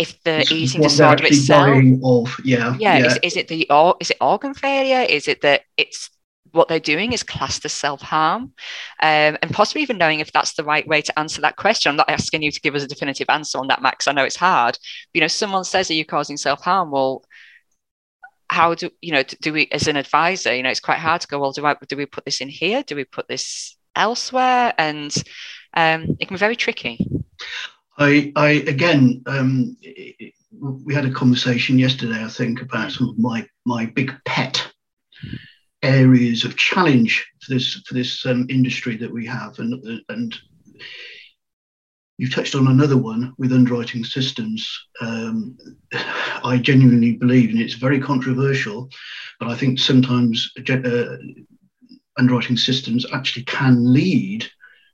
[0.00, 4.10] if the It's eating disorder itself of, yeah, yeah, Is, is it the or is
[4.10, 5.06] it organ failure?
[5.06, 6.08] Is it that it's
[6.52, 8.44] what they're doing is classed as self-harm?
[9.02, 11.90] Um, and possibly even knowing if that's the right way to answer that question.
[11.90, 14.08] I'm not asking you to give us a definitive answer on that max.
[14.08, 14.78] I know it's hard.
[15.12, 16.90] But, you know someone says are you causing self-harm?
[16.90, 17.22] Well
[18.48, 21.28] how do you know do we as an advisor you know it's quite hard to
[21.28, 22.82] go well do I do we put this in here?
[22.82, 24.72] Do we put this elsewhere?
[24.78, 25.14] And
[25.74, 27.06] um, it can be very tricky
[28.00, 29.76] I, I again, um,
[30.58, 34.66] we had a conversation yesterday, I think, about some of my my big pet
[35.82, 40.34] areas of challenge for this for this um, industry that we have, and and
[42.16, 44.66] you've touched on another one with underwriting systems.
[45.02, 45.58] Um,
[45.92, 48.88] I genuinely believe, and it's very controversial,
[49.38, 51.16] but I think sometimes uh,
[52.18, 54.46] underwriting systems actually can lead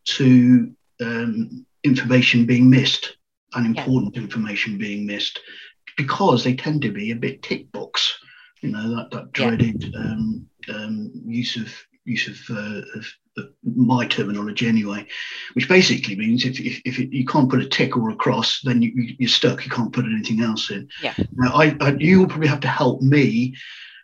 [0.07, 3.17] to um, information being missed
[3.55, 4.23] and important yeah.
[4.23, 5.41] information being missed
[5.97, 8.19] because they tend to be a bit tick box
[8.63, 10.01] you know that, that dreaded yeah.
[10.01, 11.73] um, um, use of
[12.05, 13.07] use of, uh, of,
[13.39, 15.07] of, my terminology anyway
[15.55, 18.61] which basically means if, if, if it, you can't put a tick or a cross
[18.65, 21.15] then you, you're stuck you can't put anything else in yeah.
[21.33, 23.55] now I, I you will probably have to help me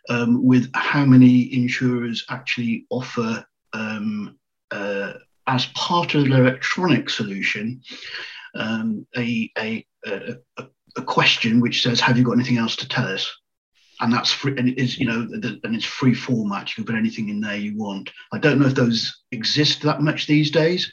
[0.09, 4.37] um, with how many insurers actually offer um,
[4.71, 5.13] uh,
[5.47, 7.81] as part of the electronic solution,
[8.55, 10.35] um, a, a, a,
[10.97, 13.29] a, question which says, "Have you got anything else to tell us?"
[13.99, 16.69] And that's free, and it is, you know, the, and it's free format.
[16.69, 18.09] You can put anything in there you want.
[18.31, 20.91] I don't know if those exist that much these days.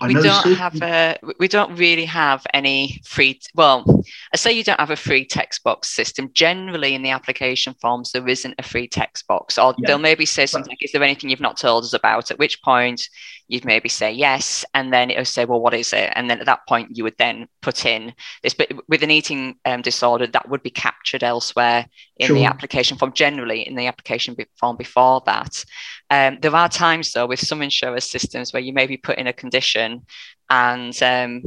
[0.00, 0.54] I we don't certain...
[0.54, 3.84] have a we don't really have any free well
[4.32, 8.12] I say you don't have a free text box system generally in the application forms
[8.12, 9.86] there isn't a free text box or yeah.
[9.86, 12.62] they'll maybe say something like is there anything you've not told us about at which
[12.62, 13.08] point
[13.48, 16.46] you'd maybe say yes and then it'll say well what is it and then at
[16.46, 20.48] that point you would then put in this but with an eating um, disorder that
[20.48, 22.36] would be captured elsewhere in sure.
[22.36, 25.64] the application form generally in the application form before that
[26.10, 29.32] um, there are times though with some insurance systems where you maybe put in a
[29.32, 30.04] condition
[30.50, 31.42] and um,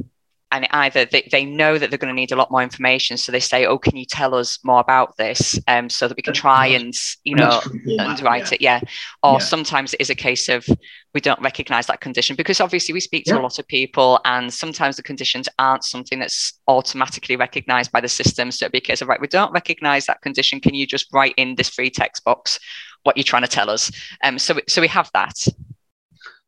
[0.51, 3.31] and either they, they know that they're going to need a lot more information so
[3.31, 6.33] they say oh can you tell us more about this um, so that we can
[6.33, 7.61] try and you know
[7.99, 8.55] underwrite yeah.
[8.55, 8.79] it yeah
[9.23, 9.39] or yeah.
[9.39, 10.65] sometimes it is a case of
[11.13, 13.39] we don't recognize that condition because obviously we speak to yeah.
[13.39, 18.07] a lot of people and sometimes the conditions aren't something that's automatically recognized by the
[18.07, 18.51] system.
[18.51, 20.59] So it'd be a case of right we don't recognize that condition.
[20.59, 22.59] Can you just write in this free text box
[23.03, 23.91] what you're trying to tell us?
[24.23, 25.47] Um, so so we have that.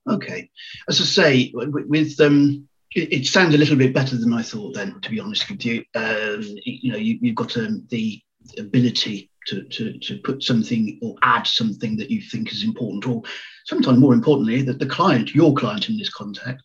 [0.10, 0.50] Okay.
[0.90, 4.74] As i say with um it, sounds a little bit better than I thought.
[4.74, 8.22] Then, to be honest with you, um, you know, you, have got um, the
[8.58, 13.24] ability to, to to put something or add something that you think is important, or
[13.66, 16.64] sometimes more importantly, that the client, your client in this context,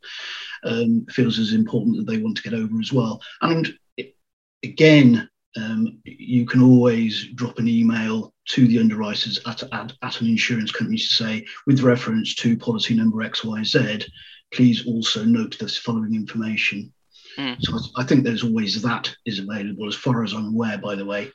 [0.64, 3.20] um, feels is important that they want to get over as well.
[3.42, 4.14] And it,
[4.62, 10.26] again, um, you can always drop an email to the underwriters at, at, at, an
[10.26, 14.04] insurance company to say, with reference to policy number XYZ,
[14.52, 16.92] please also note this following information.
[17.36, 17.56] Mm.
[17.60, 20.78] So I, think there's always that is available, as far as I'm aware.
[20.78, 21.30] By the way,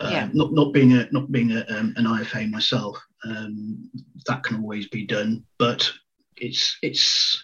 [0.00, 0.28] uh, yeah.
[0.34, 3.90] not not being a not being a, um, an IFA myself, um,
[4.26, 5.44] that can always be done.
[5.58, 5.90] But
[6.36, 7.42] it's it's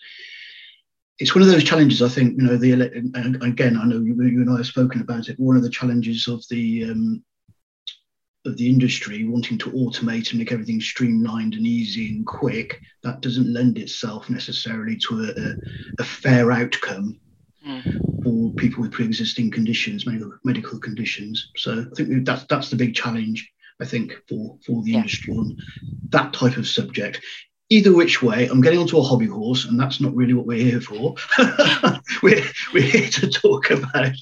[1.18, 2.02] it's one of those challenges.
[2.02, 5.00] I think you know the and again, I know you, you and I have spoken
[5.00, 5.40] about it.
[5.40, 7.24] One of the challenges of the um,
[8.44, 13.20] of the industry wanting to automate and make everything streamlined and easy and quick, that
[13.20, 15.54] doesn't lend itself necessarily to a, a,
[15.98, 17.18] a fair outcome
[17.66, 18.22] mm.
[18.22, 21.50] for people with pre-existing conditions, medical, medical conditions.
[21.56, 23.50] So I think that's that's the big challenge.
[23.80, 24.98] I think for for the yeah.
[24.98, 25.56] industry on
[26.10, 27.20] that type of subject.
[27.68, 30.56] Either which way, I'm getting onto a hobby horse, and that's not really what we're
[30.64, 31.16] here for.
[32.22, 34.12] we're, we're here to talk about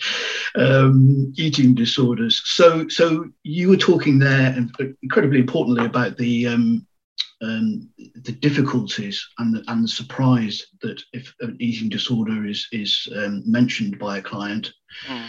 [0.55, 2.41] um, eating disorders.
[2.47, 6.87] So, so you were talking there, and incredibly importantly, about the um,
[7.43, 13.09] um, the difficulties and the, and the surprise that if an eating disorder is is
[13.17, 14.73] um, mentioned by a client,
[15.07, 15.29] mm.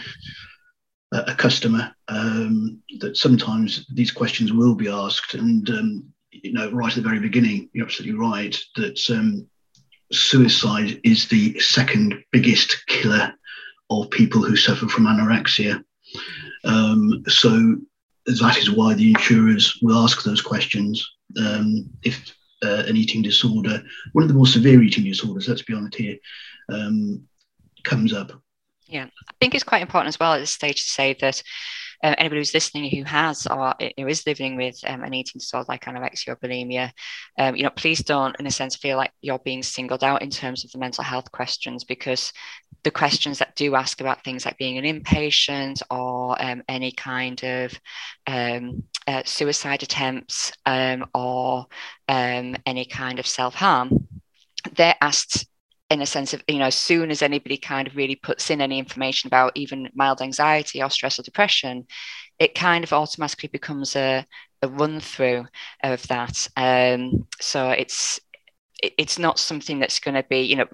[1.12, 6.70] a, a, customer, um, that sometimes these questions will be asked, and um, you know,
[6.70, 9.46] right at the very beginning, you're absolutely right that um,
[10.12, 13.34] suicide is the second biggest killer
[13.90, 15.82] of people who suffer from anorexia.
[16.64, 17.76] Um, so
[18.26, 23.82] that is why the insurers will ask those questions um, if uh, an eating disorder,
[24.12, 26.16] one of the more severe eating disorders, let's be honest here,
[26.72, 27.22] um,
[27.84, 28.32] comes up.
[28.86, 31.42] Yeah, I think it's quite important as well at this stage to say that
[32.02, 35.66] uh, anybody who's listening who has or who is living with um, an eating disorder
[35.68, 36.92] like anorexia or bulimia,
[37.38, 40.30] um, you know, please don't, in a sense, feel like you're being singled out in
[40.30, 42.32] terms of the mental health questions because
[42.84, 47.42] the questions that do ask about things like being an inpatient or um, any kind
[47.42, 47.80] of
[48.26, 51.66] um, uh, suicide attempts um, or
[52.08, 54.08] um, any kind of self harm,
[54.74, 55.46] they're asked
[55.88, 58.60] in a sense of you know as soon as anybody kind of really puts in
[58.60, 61.86] any information about even mild anxiety or stress or depression
[62.38, 64.24] it kind of automatically becomes a,
[64.62, 65.46] a run through
[65.82, 66.48] of that.
[66.56, 68.20] Um, so it's
[68.98, 70.66] it's not something that's going to be you know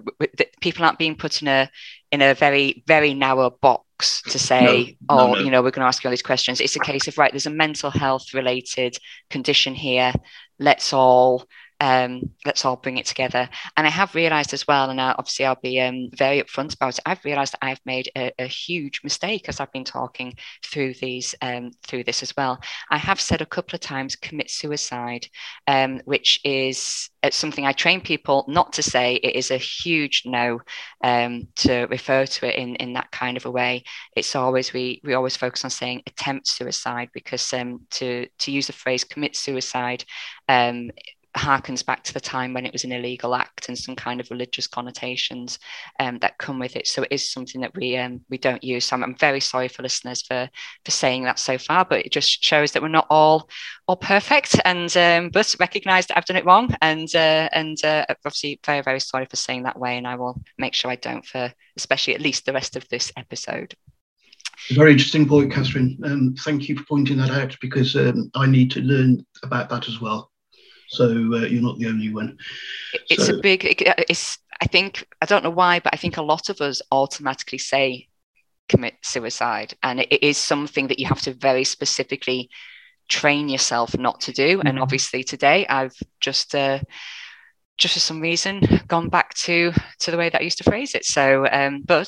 [0.59, 1.69] people aren't being put in a
[2.13, 5.39] in a very very narrow box to say no, oh no, no.
[5.39, 7.31] you know we're going to ask you all these questions it's a case of right
[7.31, 8.95] there's a mental health related
[9.31, 10.13] condition here
[10.59, 11.43] let's all
[11.83, 13.49] um, let's all bring it together.
[13.75, 16.97] And I have realized as well, and I, obviously I'll be um, very upfront about
[16.97, 17.01] it.
[17.05, 21.35] I've realized that I've made a, a huge mistake as I've been talking through these
[21.41, 22.57] um, through this as well.
[22.89, 25.27] I have said a couple of times commit suicide,
[25.67, 29.15] um, which is uh, something I train people not to say.
[29.15, 30.61] It is a huge no
[31.03, 33.83] um, to refer to it in in that kind of a way.
[34.15, 38.67] It's always we we always focus on saying attempt suicide because um, to to use
[38.67, 40.05] the phrase commit suicide
[41.35, 44.29] harkens back to the time when it was an illegal act and some kind of
[44.29, 45.57] religious connotations
[45.99, 46.87] um, that come with it.
[46.87, 48.85] So it is something that we um, we don't use.
[48.85, 50.49] So I'm, I'm, very sorry for listeners for
[50.85, 53.49] for saying that so far, but it just shows that we're not all
[53.87, 58.05] all perfect and um, but recognise that I've done it wrong and uh, and uh,
[58.09, 61.25] obviously very very sorry for saying that way, and I will make sure I don't
[61.25, 63.75] for especially at least the rest of this episode.
[64.71, 65.99] Very interesting point, Catherine.
[66.03, 69.89] Um, thank you for pointing that out because um, I need to learn about that
[69.89, 70.31] as well.
[70.93, 72.37] So uh, you're not the only one.
[73.09, 73.65] It's so, a big.
[74.09, 74.37] It's.
[74.61, 78.07] I think I don't know why, but I think a lot of us automatically say
[78.69, 82.49] commit suicide, and it, it is something that you have to very specifically
[83.09, 84.57] train yourself not to do.
[84.57, 84.67] Mm-hmm.
[84.67, 86.55] And obviously, today I've just.
[86.55, 86.79] Uh,
[87.75, 90.93] just for some reason gone back to to the way that I used to phrase
[90.93, 91.05] it.
[91.05, 92.07] So, um, but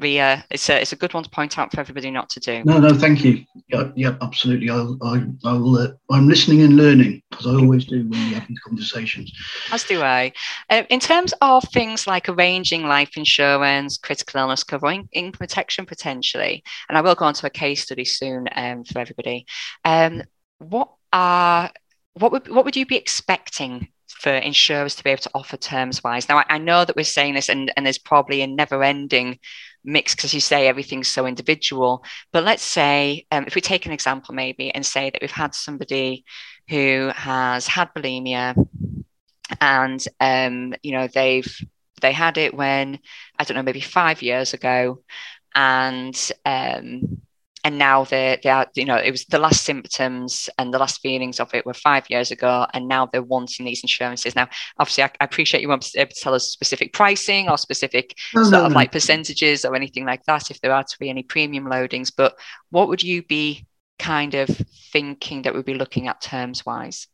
[0.00, 2.40] we uh, it's a it's a good one to point out for everybody not to
[2.40, 2.64] do.
[2.64, 3.44] No, no, thank you.
[3.68, 4.70] Yeah, yeah absolutely.
[4.70, 8.48] I'll I, I'll uh, I'm listening and learning as I always do when we have
[8.48, 9.32] these conversations.
[9.70, 10.32] As do I.
[10.70, 16.64] Uh, in terms of things like arranging life insurance, critical illness cover, in protection potentially,
[16.88, 19.46] and I will go on to a case study soon um, for everybody.
[19.84, 20.22] Um,
[20.58, 21.70] what are
[22.14, 23.88] what would what would you be expecting
[24.20, 26.28] for insurers to be able to offer terms wise.
[26.28, 29.38] Now, I, I, know that we're saying this, and, and there's probably a never ending
[29.84, 32.04] mix because you say everything's so individual.
[32.32, 35.54] But let's say, um, if we take an example maybe and say that we've had
[35.54, 36.24] somebody
[36.68, 38.54] who has had bulimia
[39.60, 41.52] and, um, you know, they've
[42.00, 42.98] they had it when
[43.38, 45.02] I don't know maybe five years ago,
[45.54, 47.20] and um,
[47.64, 51.00] and now they they are you know it was the last symptoms and the last
[51.00, 54.48] feelings of it were five years ago and now they're wanting these insurances now
[54.78, 58.14] obviously i, I appreciate you won't be able to tell us specific pricing or specific
[58.34, 58.76] no, sort no, of no.
[58.76, 62.36] like percentages or anything like that if there are to be any premium loadings but
[62.70, 63.66] what would you be
[63.98, 64.48] kind of
[64.92, 67.08] thinking that we'd be looking at terms wise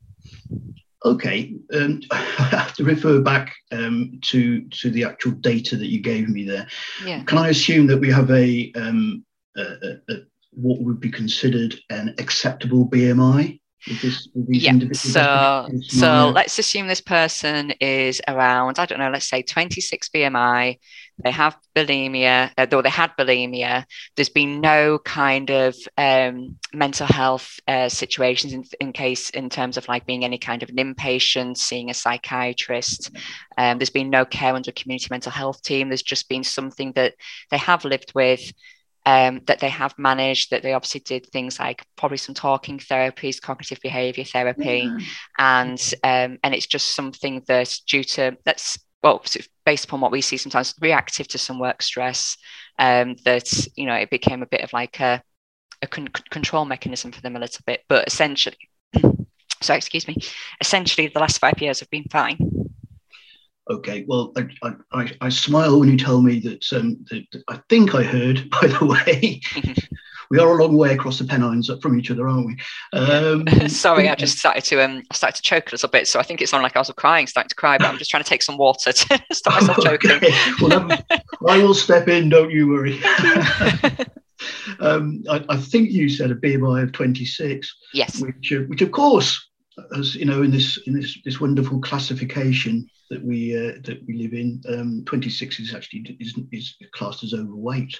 [1.05, 6.01] okay um, i have to refer back um, to to the actual data that you
[6.01, 6.67] gave me there
[7.05, 7.23] yeah.
[7.25, 9.25] can i assume that we have a um,
[9.57, 10.17] a, a,
[10.57, 13.61] what would be considered an acceptable BMI?
[14.03, 14.77] This, yeah.
[14.93, 20.79] So, so let's assume this person is around, I don't know, let's say 26 BMI.
[21.23, 23.85] They have bulimia, uh, though they had bulimia.
[24.17, 29.77] There's been no kind of um, mental health uh, situations in, in, case, in terms
[29.77, 33.13] of like being any kind of an inpatient, seeing a psychiatrist.
[33.57, 35.89] Um, there's been no care under a community mental health team.
[35.89, 37.15] There's just been something that
[37.51, 38.53] they have lived with
[39.07, 43.41] um, that they have managed, that they obviously did things like probably some talking therapies,
[43.41, 44.99] cognitive behavior therapy, yeah.
[45.39, 49.23] and um, and it's just something that due to that's well
[49.65, 52.37] based upon what we see sometimes reactive to some work stress,
[52.81, 55.23] um, that you know it became a bit of like a,
[55.83, 58.59] a con- control mechanism for them a little bit, but essentially.
[59.63, 60.19] So, excuse me.
[60.61, 62.56] Essentially, the last five years have been fine.
[63.69, 67.61] Okay, well, I, I, I, smile when you tell me that, um, that, that I
[67.69, 69.41] think I heard, by the way,
[70.31, 72.57] we are a long way across the Pennines from each other, aren't we?
[72.93, 76.21] Um, Sorry, I just started to um, I started to choke a little bit, so
[76.21, 78.23] I think it's on like I was crying, starting to cry, but I'm just trying
[78.23, 80.13] to take some water to stop myself choking.
[80.13, 80.35] Okay.
[80.61, 80.89] Well,
[81.49, 83.03] I will step in, don't you worry.
[84.79, 87.75] um, I, I, think you said a BMI of 26.
[87.93, 88.21] Yes.
[88.21, 89.49] Which, uh, which of course,
[89.97, 94.15] as you know, in this in this this wonderful classification that we uh, that we
[94.15, 97.99] live in, um, 26 is actually is, is classed as overweight.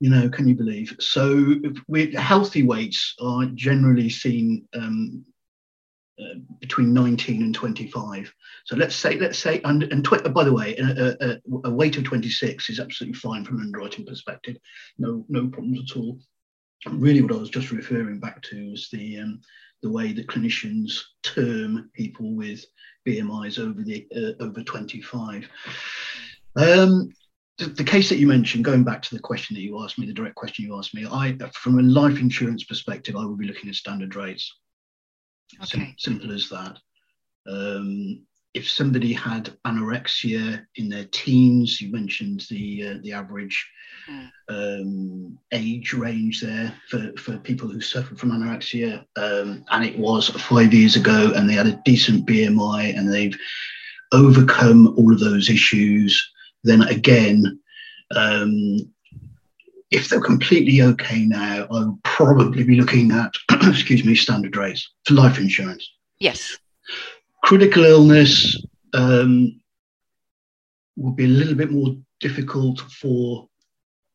[0.00, 0.94] You know, can you believe?
[1.00, 1.54] So,
[2.14, 5.24] healthy weights are generally seen um,
[6.20, 8.34] uh, between 19 and 25.
[8.64, 11.96] So let's say, let's say, and, and tw- by the way, a, a, a, weight
[11.96, 14.56] of 26 is absolutely fine from an underwriting perspective.
[14.98, 16.18] No, no problems at all.
[16.90, 19.40] Really, what I was just referring back to was the um,
[19.82, 22.64] the way that clinicians term people with
[23.06, 25.48] BMIs over the uh, over 25.
[26.56, 27.12] Um,
[27.58, 30.06] the, the, case that you mentioned, going back to the question that you asked me,
[30.06, 33.46] the direct question you asked me, I, from a life insurance perspective, I would be
[33.46, 34.52] looking at standard rates.
[35.62, 35.94] Okay.
[35.98, 36.78] Sim- simple as that.
[37.48, 43.68] Um, if somebody had anorexia in their teens, you mentioned the uh, the average
[44.08, 44.30] mm.
[44.48, 50.28] um, age range there for, for people who suffer from anorexia, um, and it was
[50.30, 53.38] five years ago, and they had a decent BMI, and they've
[54.12, 56.32] overcome all of those issues.
[56.64, 57.60] Then again,
[58.16, 58.78] um,
[59.90, 63.32] if they're completely okay now, I would probably be looking at,
[63.68, 65.88] excuse me, standard rates for life insurance.
[66.18, 66.58] Yes
[67.42, 68.56] critical illness
[68.94, 69.60] um,
[70.96, 73.48] would be a little bit more difficult for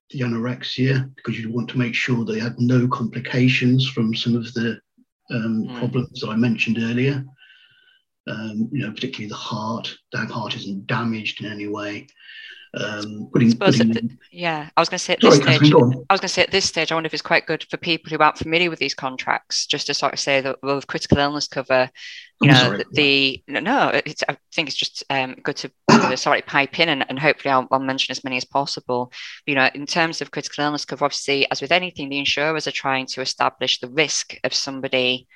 [0.09, 4.53] the anorexia because you want to make sure they had no complications from some of
[4.53, 4.80] the
[5.32, 5.80] um, mm.
[5.80, 7.26] problems that I mentioned earlier.
[8.28, 9.93] Um, you know, particularly the heart.
[10.13, 12.07] that heart isn't damaged in any way.
[12.76, 15.74] Um, putting, putting the, yeah, I was going to say at this Sorry, stage.
[15.74, 17.78] I was going to say at this stage, I wonder if it's quite good for
[17.78, 20.88] people who aren't familiar with these contracts, just to sort of say that well, with
[20.88, 21.88] critical illness cover,
[22.41, 22.86] you I'm know, sorry.
[22.91, 25.71] the no, no, it's, I think it's just um, good to
[26.17, 29.11] sort of pipe in, and, and hopefully I'll, I'll, mention as many as possible.
[29.45, 32.71] You know, in terms of critical illness cover, obviously, as with anything, the insurers are
[32.71, 35.28] trying to establish the risk of somebody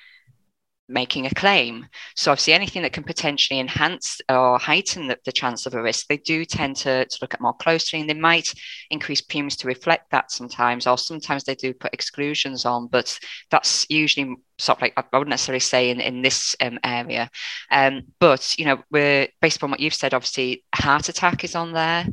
[0.88, 1.86] making a claim.
[2.16, 6.06] So obviously anything that can potentially enhance or heighten the, the chance of a risk,
[6.06, 8.52] they do tend to, to look at more closely and they might
[8.90, 13.18] increase premiums to reflect that sometimes, or sometimes they do put exclusions on, but
[13.50, 17.30] that's usually sort of like, I wouldn't necessarily say in, in this um, area.
[17.70, 21.72] Um, but, you know, we're based upon what you've said, obviously heart attack is on
[21.72, 22.06] there.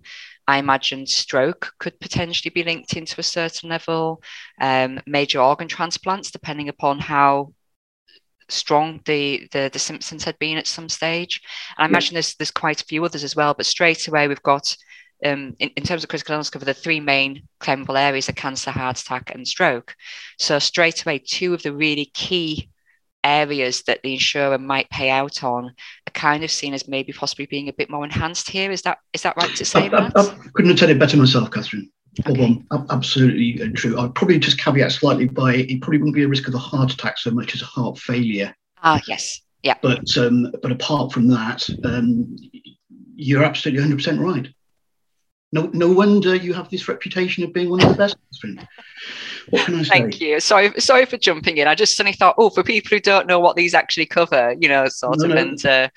[0.47, 4.21] I imagine stroke could potentially be linked into a certain level,
[4.61, 7.51] um, major organ transplants, depending upon how
[8.49, 11.41] strong the, the the symptoms had been at some stage.
[11.77, 13.53] And I imagine there's there's quite a few others as well.
[13.53, 14.75] But straight away we've got
[15.23, 18.71] um, in, in terms of critical illness cover, the three main claimable areas are cancer,
[18.71, 19.95] heart attack, and stroke.
[20.37, 22.69] So straight away, two of the really key
[23.23, 27.47] areas that the insurer might pay out on are kind of seen as maybe possibly
[27.47, 28.71] being a bit more enhanced here.
[28.71, 31.17] Is that is that right to say, I, I, I couldn't have said it better
[31.17, 31.89] myself, Catherine.
[32.26, 32.63] Okay.
[32.89, 33.99] absolutely uh, true.
[33.99, 36.93] I'd probably just caveat slightly by it probably wouldn't be a risk of a heart
[36.93, 38.55] attack so much as a heart failure.
[38.84, 39.41] Ah, yes.
[39.63, 39.76] Yeah.
[39.82, 42.36] But um, but apart from that, um,
[43.16, 44.47] you're absolutely 100% right.
[45.51, 48.18] No, no wonder you have this reputation of being one of the best.
[49.49, 49.89] What can I say?
[49.89, 50.39] Thank you.
[50.39, 51.68] Sorry, sorry for jumping in.
[51.68, 54.68] I just suddenly thought, oh, for people who don't know what these actually cover, you
[54.68, 55.38] know, sort no, of, no.
[55.38, 55.89] and uh,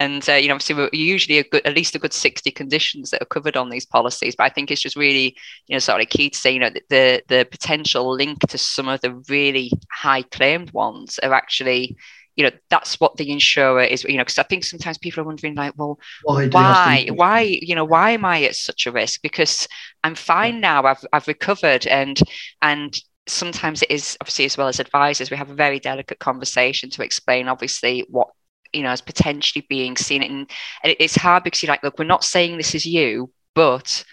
[0.00, 3.10] and uh, you know, obviously, we're usually a good, at least a good sixty conditions
[3.10, 4.34] that are covered on these policies.
[4.34, 5.36] But I think it's just really,
[5.68, 8.88] you know, sort of key to say, you know, the the potential link to some
[8.88, 11.96] of the really high claimed ones are actually
[12.36, 15.26] you know that's what the insurer is you know because i think sometimes people are
[15.26, 19.20] wondering like well why why, why you know why am i at such a risk
[19.20, 19.66] because
[20.04, 20.60] i'm fine yeah.
[20.60, 22.20] now i've i've recovered and
[22.62, 26.88] and sometimes it is obviously as well as advisors we have a very delicate conversation
[26.88, 28.28] to explain obviously what
[28.72, 30.50] you know as potentially being seen and,
[30.82, 34.04] and it's hard because you're like look we're not saying this is you but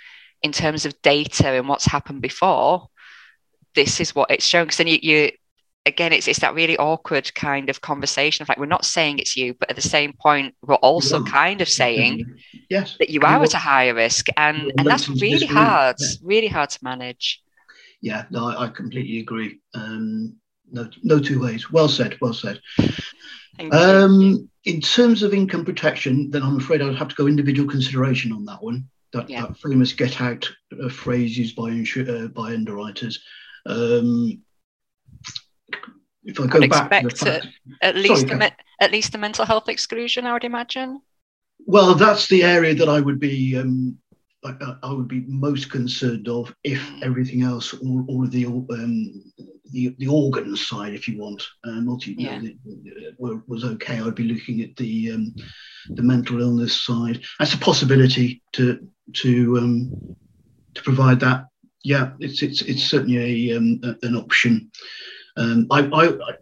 [0.42, 2.88] in terms of data and what's happened before
[3.76, 5.32] this is what it's showing because then you, you
[5.88, 9.36] again, it's, it's that really awkward kind of conversation of like, we're not saying it's
[9.38, 11.32] you, but at the same point, we're also yeah.
[11.32, 12.26] kind of saying
[12.70, 12.98] yes.
[13.00, 14.28] that you are at a higher risk.
[14.36, 16.08] And, and that's really hard, yeah.
[16.22, 17.42] really hard to manage.
[18.02, 19.60] Yeah, no, I, I completely agree.
[19.74, 20.36] Um,
[20.70, 21.72] no, no two ways.
[21.72, 22.60] Well said, well said.
[23.72, 28.32] Um, in terms of income protection, then I'm afraid I'd have to go individual consideration
[28.32, 28.88] on that one.
[29.14, 29.46] That, yeah.
[29.46, 30.50] that famous get out
[30.84, 33.24] uh, phrase used by, insu- uh, by underwriters.
[33.66, 34.42] Um,
[36.24, 37.48] if I go I'd back expect
[37.82, 38.52] at least sorry,
[38.82, 41.02] at least the mental health exclusion, I would imagine.
[41.66, 43.98] Well, that's the area that I would be um,
[44.46, 47.04] I, I, would be most concerned of if mm.
[47.04, 49.24] everything else, all, all of the um,
[49.72, 52.40] the, the organ side, if you want, uh, multi yeah.
[53.20, 54.00] was okay.
[54.00, 55.36] I'd be looking at the um,
[55.90, 57.22] the mental illness side.
[57.40, 60.16] That's a possibility to to um,
[60.76, 61.46] to provide that.
[61.84, 62.88] Yeah, it's it's it's yeah.
[62.88, 64.72] certainly a, um, an option.
[65.36, 66.34] Um, I, I,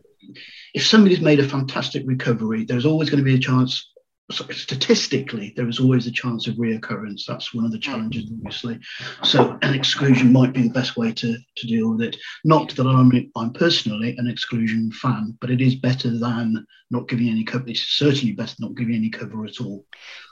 [0.74, 3.92] if somebody's made a fantastic recovery, there's always going to be a chance.
[4.32, 7.26] Statistically, there is always a chance of reoccurrence.
[7.28, 8.80] That's one of the challenges, obviously.
[9.24, 12.18] So, an exclusion might be the best way to, to deal with it.
[12.44, 17.30] Not that I'm, I'm personally an exclusion fan, but it is better than not giving
[17.30, 17.66] any cover.
[17.68, 19.86] It's certainly better not giving any cover at all.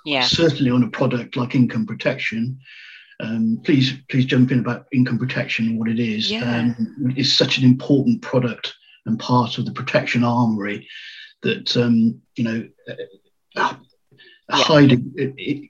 [0.05, 0.23] Yeah.
[0.23, 2.59] Certainly on a product like income protection,
[3.19, 6.31] um, please please jump in about income protection and what it is.
[6.31, 6.73] Yeah.
[6.77, 8.73] Um, it's such an important product
[9.05, 10.87] and part of the protection armory
[11.43, 12.67] that um, you know
[14.49, 15.69] hiding it, it,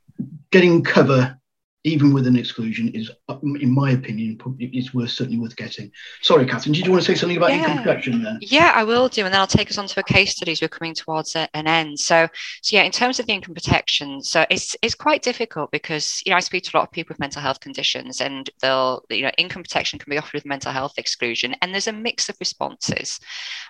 [0.51, 1.38] getting cover
[1.84, 3.11] even with an exclusion, is,
[3.41, 5.91] in my opinion, is worth certainly worth getting.
[6.21, 7.59] Sorry, Catherine, did you want to say something about yeah.
[7.59, 8.38] income protection there?
[8.41, 10.61] Yeah, I will do, and then I'll take us on to a case studies.
[10.61, 11.99] We're coming towards an end.
[11.99, 12.27] So,
[12.61, 16.31] so yeah, in terms of the income protection, so it's it's quite difficult because you
[16.31, 19.23] know I speak to a lot of people with mental health conditions, and they'll you
[19.23, 22.38] know income protection can be offered with mental health exclusion, and there's a mix of
[22.39, 23.19] responses,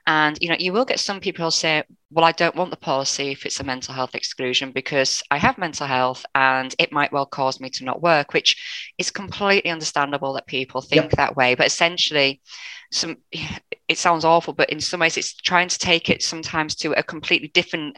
[0.07, 1.84] and you know you will get some people who'll say,
[2.14, 5.57] well, I don't want the policy if it's a mental health exclusion because I have
[5.57, 10.34] mental health and it might well cause me to not work, which is completely understandable
[10.34, 11.12] that people think yep.
[11.12, 11.56] that way.
[11.56, 12.41] But essentially,
[12.91, 13.18] some
[13.88, 17.04] it sounds awful, but in some ways, it's trying to take it sometimes to a
[17.04, 17.97] completely different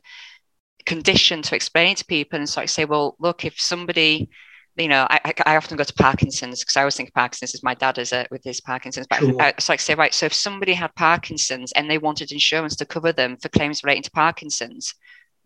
[0.86, 4.30] condition to explain it to people and sort of say, well, look, if somebody
[4.78, 7.76] you know, I, I often go to Parkinson's because I always think Parkinson's is my
[7.76, 9.08] dad is a, with his Parkinson's.
[9.08, 9.42] But sure.
[9.42, 12.86] I, so I say, right, so if somebody had Parkinson's and they wanted insurance to
[12.86, 14.94] cover them for claims relating to Parkinson's,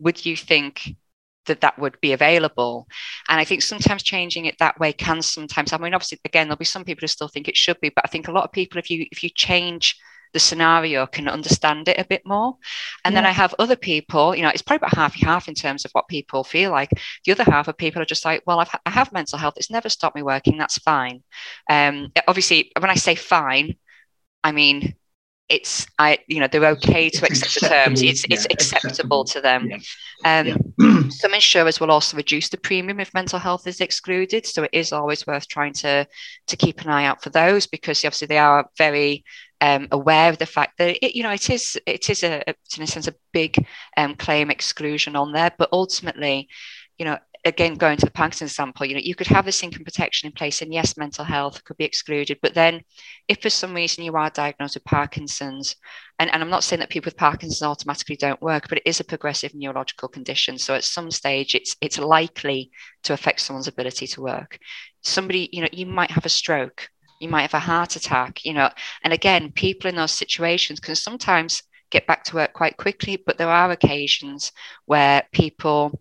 [0.00, 0.96] would you think
[1.46, 2.86] that that would be available?
[3.28, 5.72] And I think sometimes changing it that way can sometimes.
[5.72, 8.04] I mean, obviously, again, there'll be some people who still think it should be, but
[8.04, 9.96] I think a lot of people, if you if you change
[10.32, 12.56] the scenario can understand it a bit more.
[13.04, 13.20] And yeah.
[13.20, 15.90] then I have other people, you know, it's probably about half half in terms of
[15.92, 16.90] what people feel like.
[17.24, 19.54] The other half of people are just like, well, I've, I have mental health.
[19.56, 20.56] It's never stopped me working.
[20.56, 21.22] That's fine.
[21.68, 23.74] Um, obviously, when I say fine,
[24.44, 24.94] I mean
[25.50, 28.02] it's I you know they're okay to it's accept the terms.
[28.02, 29.68] It's yeah, it's acceptable, acceptable, to them.
[29.68, 29.78] Yeah.
[30.24, 30.46] Um,
[30.78, 31.02] yeah.
[31.10, 34.92] some insurers will also reduce the premium if mental health is excluded, so it is
[34.92, 36.06] always worth trying to
[36.46, 39.24] to keep an eye out for those because obviously they are very
[39.60, 42.82] um, aware of the fact that it, you know it is it is a, in
[42.82, 43.56] a sense a big
[43.96, 46.48] um, claim exclusion on there, but ultimately,
[46.96, 49.84] you know, again going to the Parkinson example, you know, you could have this income
[49.84, 52.82] protection in place, and yes, mental health could be excluded, but then
[53.28, 55.76] if for some reason you are diagnosed with Parkinson's,
[56.18, 59.00] and, and I'm not saying that people with Parkinson's automatically don't work, but it is
[59.00, 62.70] a progressive neurological condition, so at some stage it's it's likely
[63.04, 64.58] to affect someone's ability to work.
[65.02, 66.88] Somebody, you know, you might have a stroke
[67.20, 68.70] you might have a heart attack, you know.
[69.04, 73.36] And again, people in those situations can sometimes get back to work quite quickly, but
[73.36, 74.52] there are occasions
[74.86, 76.00] where people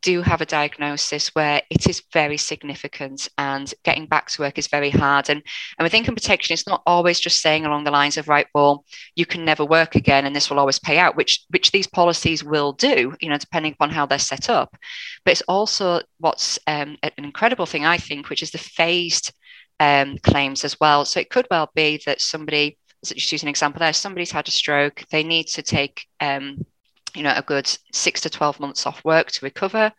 [0.00, 4.66] do have a diagnosis where it is very significant and getting back to work is
[4.66, 5.30] very hard.
[5.30, 5.42] And,
[5.78, 8.84] and with income protection, it's not always just saying along the lines of, right, well,
[9.16, 12.44] you can never work again and this will always pay out, which which these policies
[12.44, 14.76] will do, you know, depending upon how they're set up.
[15.24, 19.32] But it's also what's um, an incredible thing, I think, which is the phased
[19.80, 21.04] um, claims as well.
[21.04, 24.52] So it could well be that somebody, just use an example there, somebody's had a
[24.52, 26.64] stroke, they need to take um,
[27.14, 29.92] you know a good six to 12 months off work to recover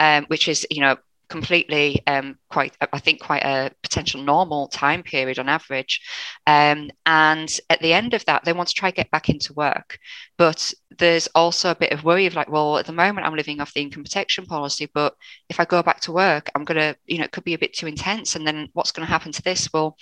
[0.00, 0.96] um, which is you know
[1.34, 6.00] completely um, quite i think quite a potential normal time period on average.
[6.46, 9.98] Um, and at the end of that they want to try get back into work.
[10.38, 13.60] But there's also a bit of worry of like well at the moment i'm living
[13.60, 15.14] off the income protection policy but
[15.48, 17.58] if i go back to work i'm going to you know it could be a
[17.58, 18.36] bit too intense.
[18.36, 19.68] And then what's going to happen to this?
[19.72, 19.96] Well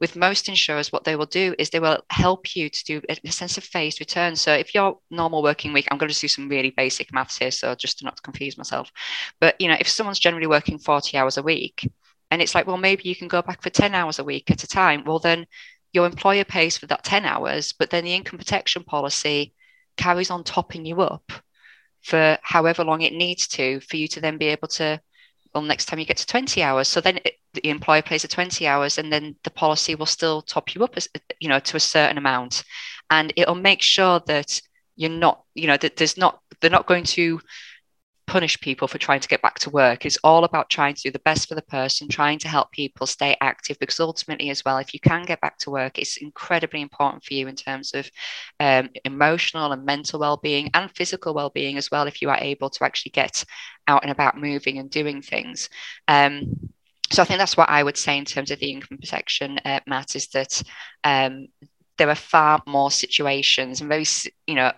[0.00, 3.30] with most insurers what they will do is they will help you to do a
[3.30, 4.36] sense of phased return.
[4.36, 7.50] So if your normal working week i'm going to do some really basic maths here
[7.50, 8.90] so just to not confuse myself.
[9.40, 11.90] But you know if someone's generally working 40 hours a week.
[12.30, 14.64] And it's like well maybe you can go back for 10 hours a week at
[14.64, 15.04] a time.
[15.04, 15.46] Well then
[15.92, 19.54] your employer pays for that 10 hours but then the income protection policy
[19.96, 21.32] carries on topping you up
[22.02, 25.00] for however long it needs to for you to then be able to
[25.54, 26.88] well next time you get to 20 hours.
[26.88, 30.42] So then it, the employer pays the 20 hours and then the policy will still
[30.42, 31.08] top you up as,
[31.38, 32.64] you know to a certain amount.
[33.10, 34.60] And it'll make sure that
[34.96, 37.40] you're not you know that there's not they're not going to
[38.26, 40.06] punish people for trying to get back to work.
[40.06, 43.06] It's all about trying to do the best for the person, trying to help people
[43.06, 43.78] stay active.
[43.78, 47.34] Because ultimately, as well, if you can get back to work, it's incredibly important for
[47.34, 48.10] you in terms of
[48.60, 52.06] um, emotional and mental well-being and physical well-being as well.
[52.06, 53.44] If you are able to actually get
[53.86, 55.68] out and about, moving and doing things.
[56.08, 56.70] Um,
[57.10, 59.80] so I think that's what I would say in terms of the income protection, uh,
[59.86, 60.62] Matt, is that
[61.04, 61.48] um,
[61.98, 64.04] there are far more situations and very,
[64.46, 64.72] you know,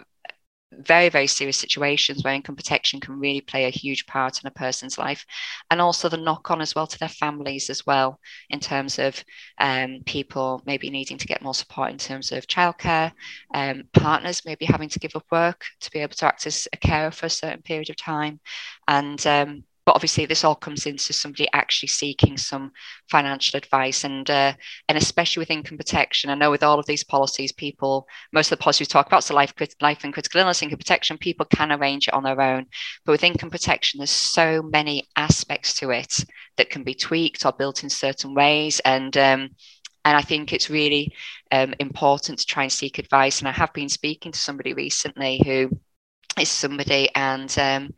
[0.78, 4.50] very, very serious situations where income protection can really play a huge part in a
[4.50, 5.24] person's life.
[5.70, 8.20] And also the knock on as well to their families as well,
[8.50, 9.22] in terms of
[9.58, 13.12] um, people maybe needing to get more support in terms of childcare,
[13.54, 16.76] um, partners maybe having to give up work to be able to act as a
[16.76, 18.40] carer for a certain period of time.
[18.88, 22.72] And um, but obviously this all comes into somebody actually seeking some
[23.08, 24.52] financial advice and uh,
[24.88, 26.28] and especially with income protection.
[26.28, 29.22] I know with all of these policies people most of the policies we talk about
[29.22, 32.66] so life life and critical illness income protection people can arrange it on their own.
[33.04, 36.24] But with income protection there's so many aspects to it
[36.56, 38.80] that can be tweaked or built in certain ways.
[38.80, 39.50] And um,
[40.04, 41.14] and I think it's really
[41.52, 43.40] um, important to try and seek advice.
[43.40, 45.70] And I have been speaking to somebody recently who
[46.38, 47.90] is somebody, and um,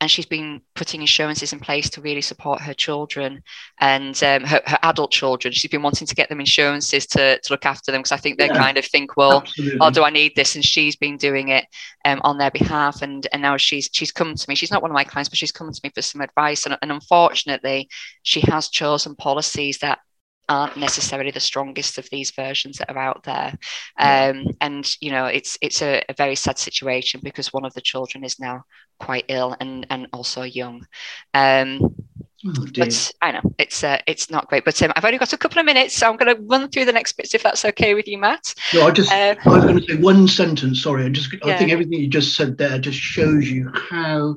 [0.00, 3.42] and she's been putting insurances in place to really support her children
[3.80, 5.52] and um, her, her, adult children.
[5.52, 8.38] She's been wanting to get them insurances to, to look after them because I think
[8.38, 9.78] they yeah, kind of think, well, absolutely.
[9.80, 10.54] oh, do I need this?
[10.54, 11.66] And she's been doing it
[12.04, 13.02] um, on their behalf.
[13.02, 14.54] And and now she's she's come to me.
[14.54, 16.64] She's not one of my clients, but she's come to me for some advice.
[16.64, 17.88] And, and unfortunately,
[18.22, 19.98] she has chosen policies that
[20.48, 23.52] aren't necessarily the strongest of these versions that are out there
[23.98, 27.80] um, and you know it's it's a, a, very sad situation because one of the
[27.80, 28.62] children is now
[28.98, 30.84] quite ill and and also young
[31.34, 31.94] um,
[32.46, 34.64] Oh, but I know it's uh, it's not great.
[34.64, 36.84] But um, I've only got a couple of minutes, so I'm going to run through
[36.84, 38.54] the next bits if that's okay with you, Matt.
[38.72, 40.80] No, I just uh, I was going to say one sentence.
[40.80, 44.36] Sorry, I just I think everything you just said there just shows you how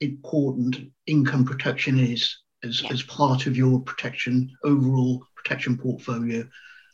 [0.00, 0.76] important
[1.06, 2.92] income protection is as, yeah.
[2.92, 6.48] as part of your protection overall protection portfolio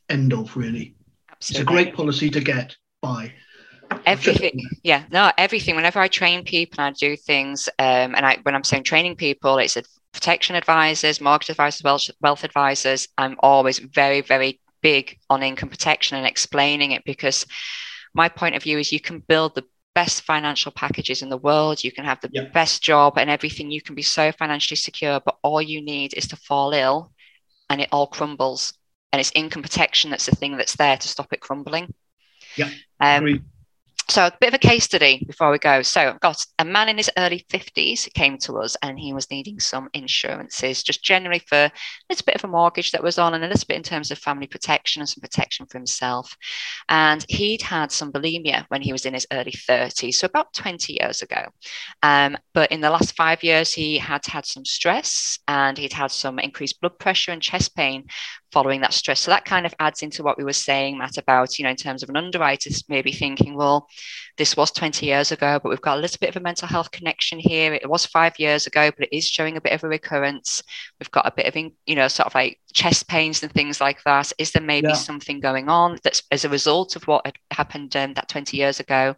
[0.09, 0.95] end of really.
[1.31, 1.39] Absolutely.
[1.39, 3.33] It's a great policy to get by.
[4.07, 5.75] Everything, yeah, no, everything.
[5.75, 9.59] Whenever I train people, I do things, um, and I when I'm saying training people,
[9.59, 9.83] it's a
[10.13, 13.09] protection advisors, mortgage advisors, wealth, wealth advisors.
[13.19, 17.47] I'm always very, very big on income protection and explaining it because
[18.15, 19.65] my point of view is you can build the
[19.97, 21.83] best financial packages in the world.
[21.83, 22.53] You can have the yep.
[22.53, 23.73] best job and everything.
[23.73, 27.13] You can be so financially secure, but all you need is to fall ill
[27.71, 28.75] and it all crumbles.
[29.13, 31.95] And it's income protection that's the thing that's there to stop it crumbling.
[32.57, 32.71] Yeah.
[33.01, 33.45] Um,
[34.11, 35.83] so a bit of a case study before we go.
[35.83, 39.31] So I've got a man in his early 50s came to us and he was
[39.31, 41.73] needing some insurances, just generally for a
[42.09, 44.19] little bit of a mortgage that was on and a little bit in terms of
[44.19, 46.37] family protection and some protection for himself.
[46.89, 50.99] And he'd had some bulimia when he was in his early 30s, so about 20
[51.01, 51.47] years ago.
[52.03, 56.11] Um, but in the last five years, he had had some stress and he'd had
[56.11, 58.07] some increased blood pressure and chest pain
[58.53, 59.21] following that stress.
[59.21, 61.77] So that kind of adds into what we were saying, Matt, about, you know, in
[61.77, 63.89] terms of an underwriter maybe thinking, well,
[64.37, 66.91] this was 20 years ago, but we've got a little bit of a mental health
[66.91, 67.75] connection here.
[67.75, 70.63] It was five years ago, but it is showing a bit of a recurrence.
[70.99, 74.03] We've got a bit of, you know, sort of like chest pains and things like
[74.05, 74.33] that.
[74.39, 74.95] Is there maybe yeah.
[74.95, 78.81] something going on that's as a result of what had happened um, that 20 years
[78.81, 79.15] ago?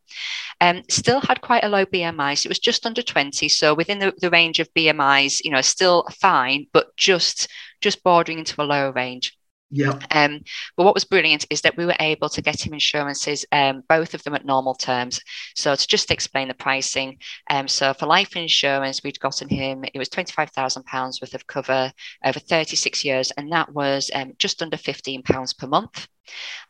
[0.60, 2.38] Um, still had quite a low BMI.
[2.38, 3.48] So it was just under 20.
[3.48, 7.48] So within the, the range of BMIs, you know, still fine, but just
[7.80, 9.36] just bordering into a lower range.
[9.74, 9.98] Yeah.
[10.10, 10.42] Um,
[10.76, 14.12] but what was brilliant is that we were able to get him insurances, um, both
[14.12, 15.18] of them at normal terms.
[15.56, 17.16] So to just explain the pricing,
[17.48, 21.32] um, so for life insurance, we'd gotten him it was twenty five thousand pounds worth
[21.32, 21.90] of cover
[22.22, 26.06] over thirty six years, and that was um, just under fifteen pounds per month.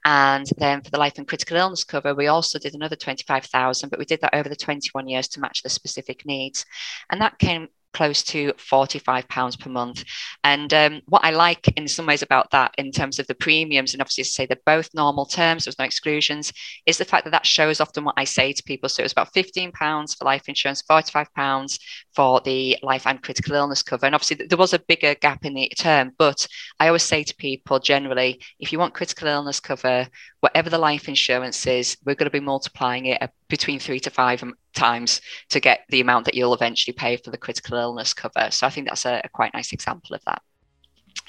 [0.05, 3.99] And then for the life and critical illness cover, we also did another 25,000, but
[3.99, 6.65] we did that over the 21 years to match the specific needs.
[7.11, 10.05] And that came close to 45 pounds per month.
[10.45, 13.93] And um, what i like in some ways about that in terms of the premiums
[13.93, 16.53] and obviously to say they're both normal terms there's no exclusions
[16.87, 18.89] is the fact that that shows often what i say to people.
[18.89, 21.79] So it was about 15 pounds for life insurance 45 pounds
[22.15, 24.07] for the life and critical illness cover.
[24.07, 26.47] And obviously there was a bigger gap in the term but
[26.81, 30.07] i always say to people generally if you want critical illness cover
[30.41, 34.43] whatever the life insurance is we're going to be multiplying it between three to five
[34.75, 35.21] times
[35.51, 38.51] to get the amount that you'll eventually pay for the critical illness cover.
[38.51, 40.43] So I think that's a, a quite nice example of that.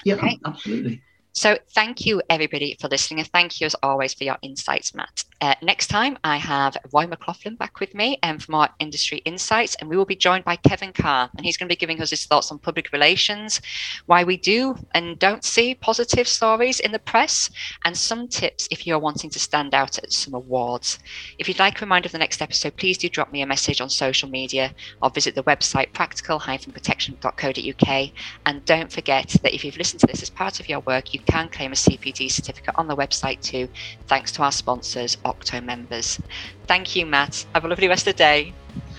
[0.04, 0.38] Yeah, okay.
[0.44, 1.02] absolutely.
[1.36, 5.24] So thank you everybody for listening and thank you as always for your insights, Matt.
[5.40, 9.18] Uh, next time I have Roy McLoughlin back with me and um, for more industry
[9.24, 12.00] insights and we will be joined by Kevin Carr and he's going to be giving
[12.00, 13.60] us his thoughts on public relations,
[14.06, 17.50] why we do and don't see positive stories in the press
[17.84, 21.00] and some tips if you're wanting to stand out at some awards.
[21.40, 23.80] If you'd like a reminder of the next episode, please do drop me a message
[23.80, 24.72] on social media
[25.02, 28.10] or visit the website practical-protection.co.uk
[28.46, 31.23] and don't forget that if you've listened to this as part of your work, you
[31.26, 33.68] can claim a CPD certificate on the website too,
[34.06, 36.20] thanks to our sponsors, Octo members.
[36.66, 37.44] Thank you, Matt.
[37.54, 38.52] Have a lovely rest of the day.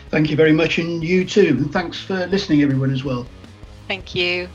[0.10, 1.58] Thank you very much, and you too.
[1.58, 3.26] And thanks for listening, everyone, as well.
[3.88, 4.50] Thank you.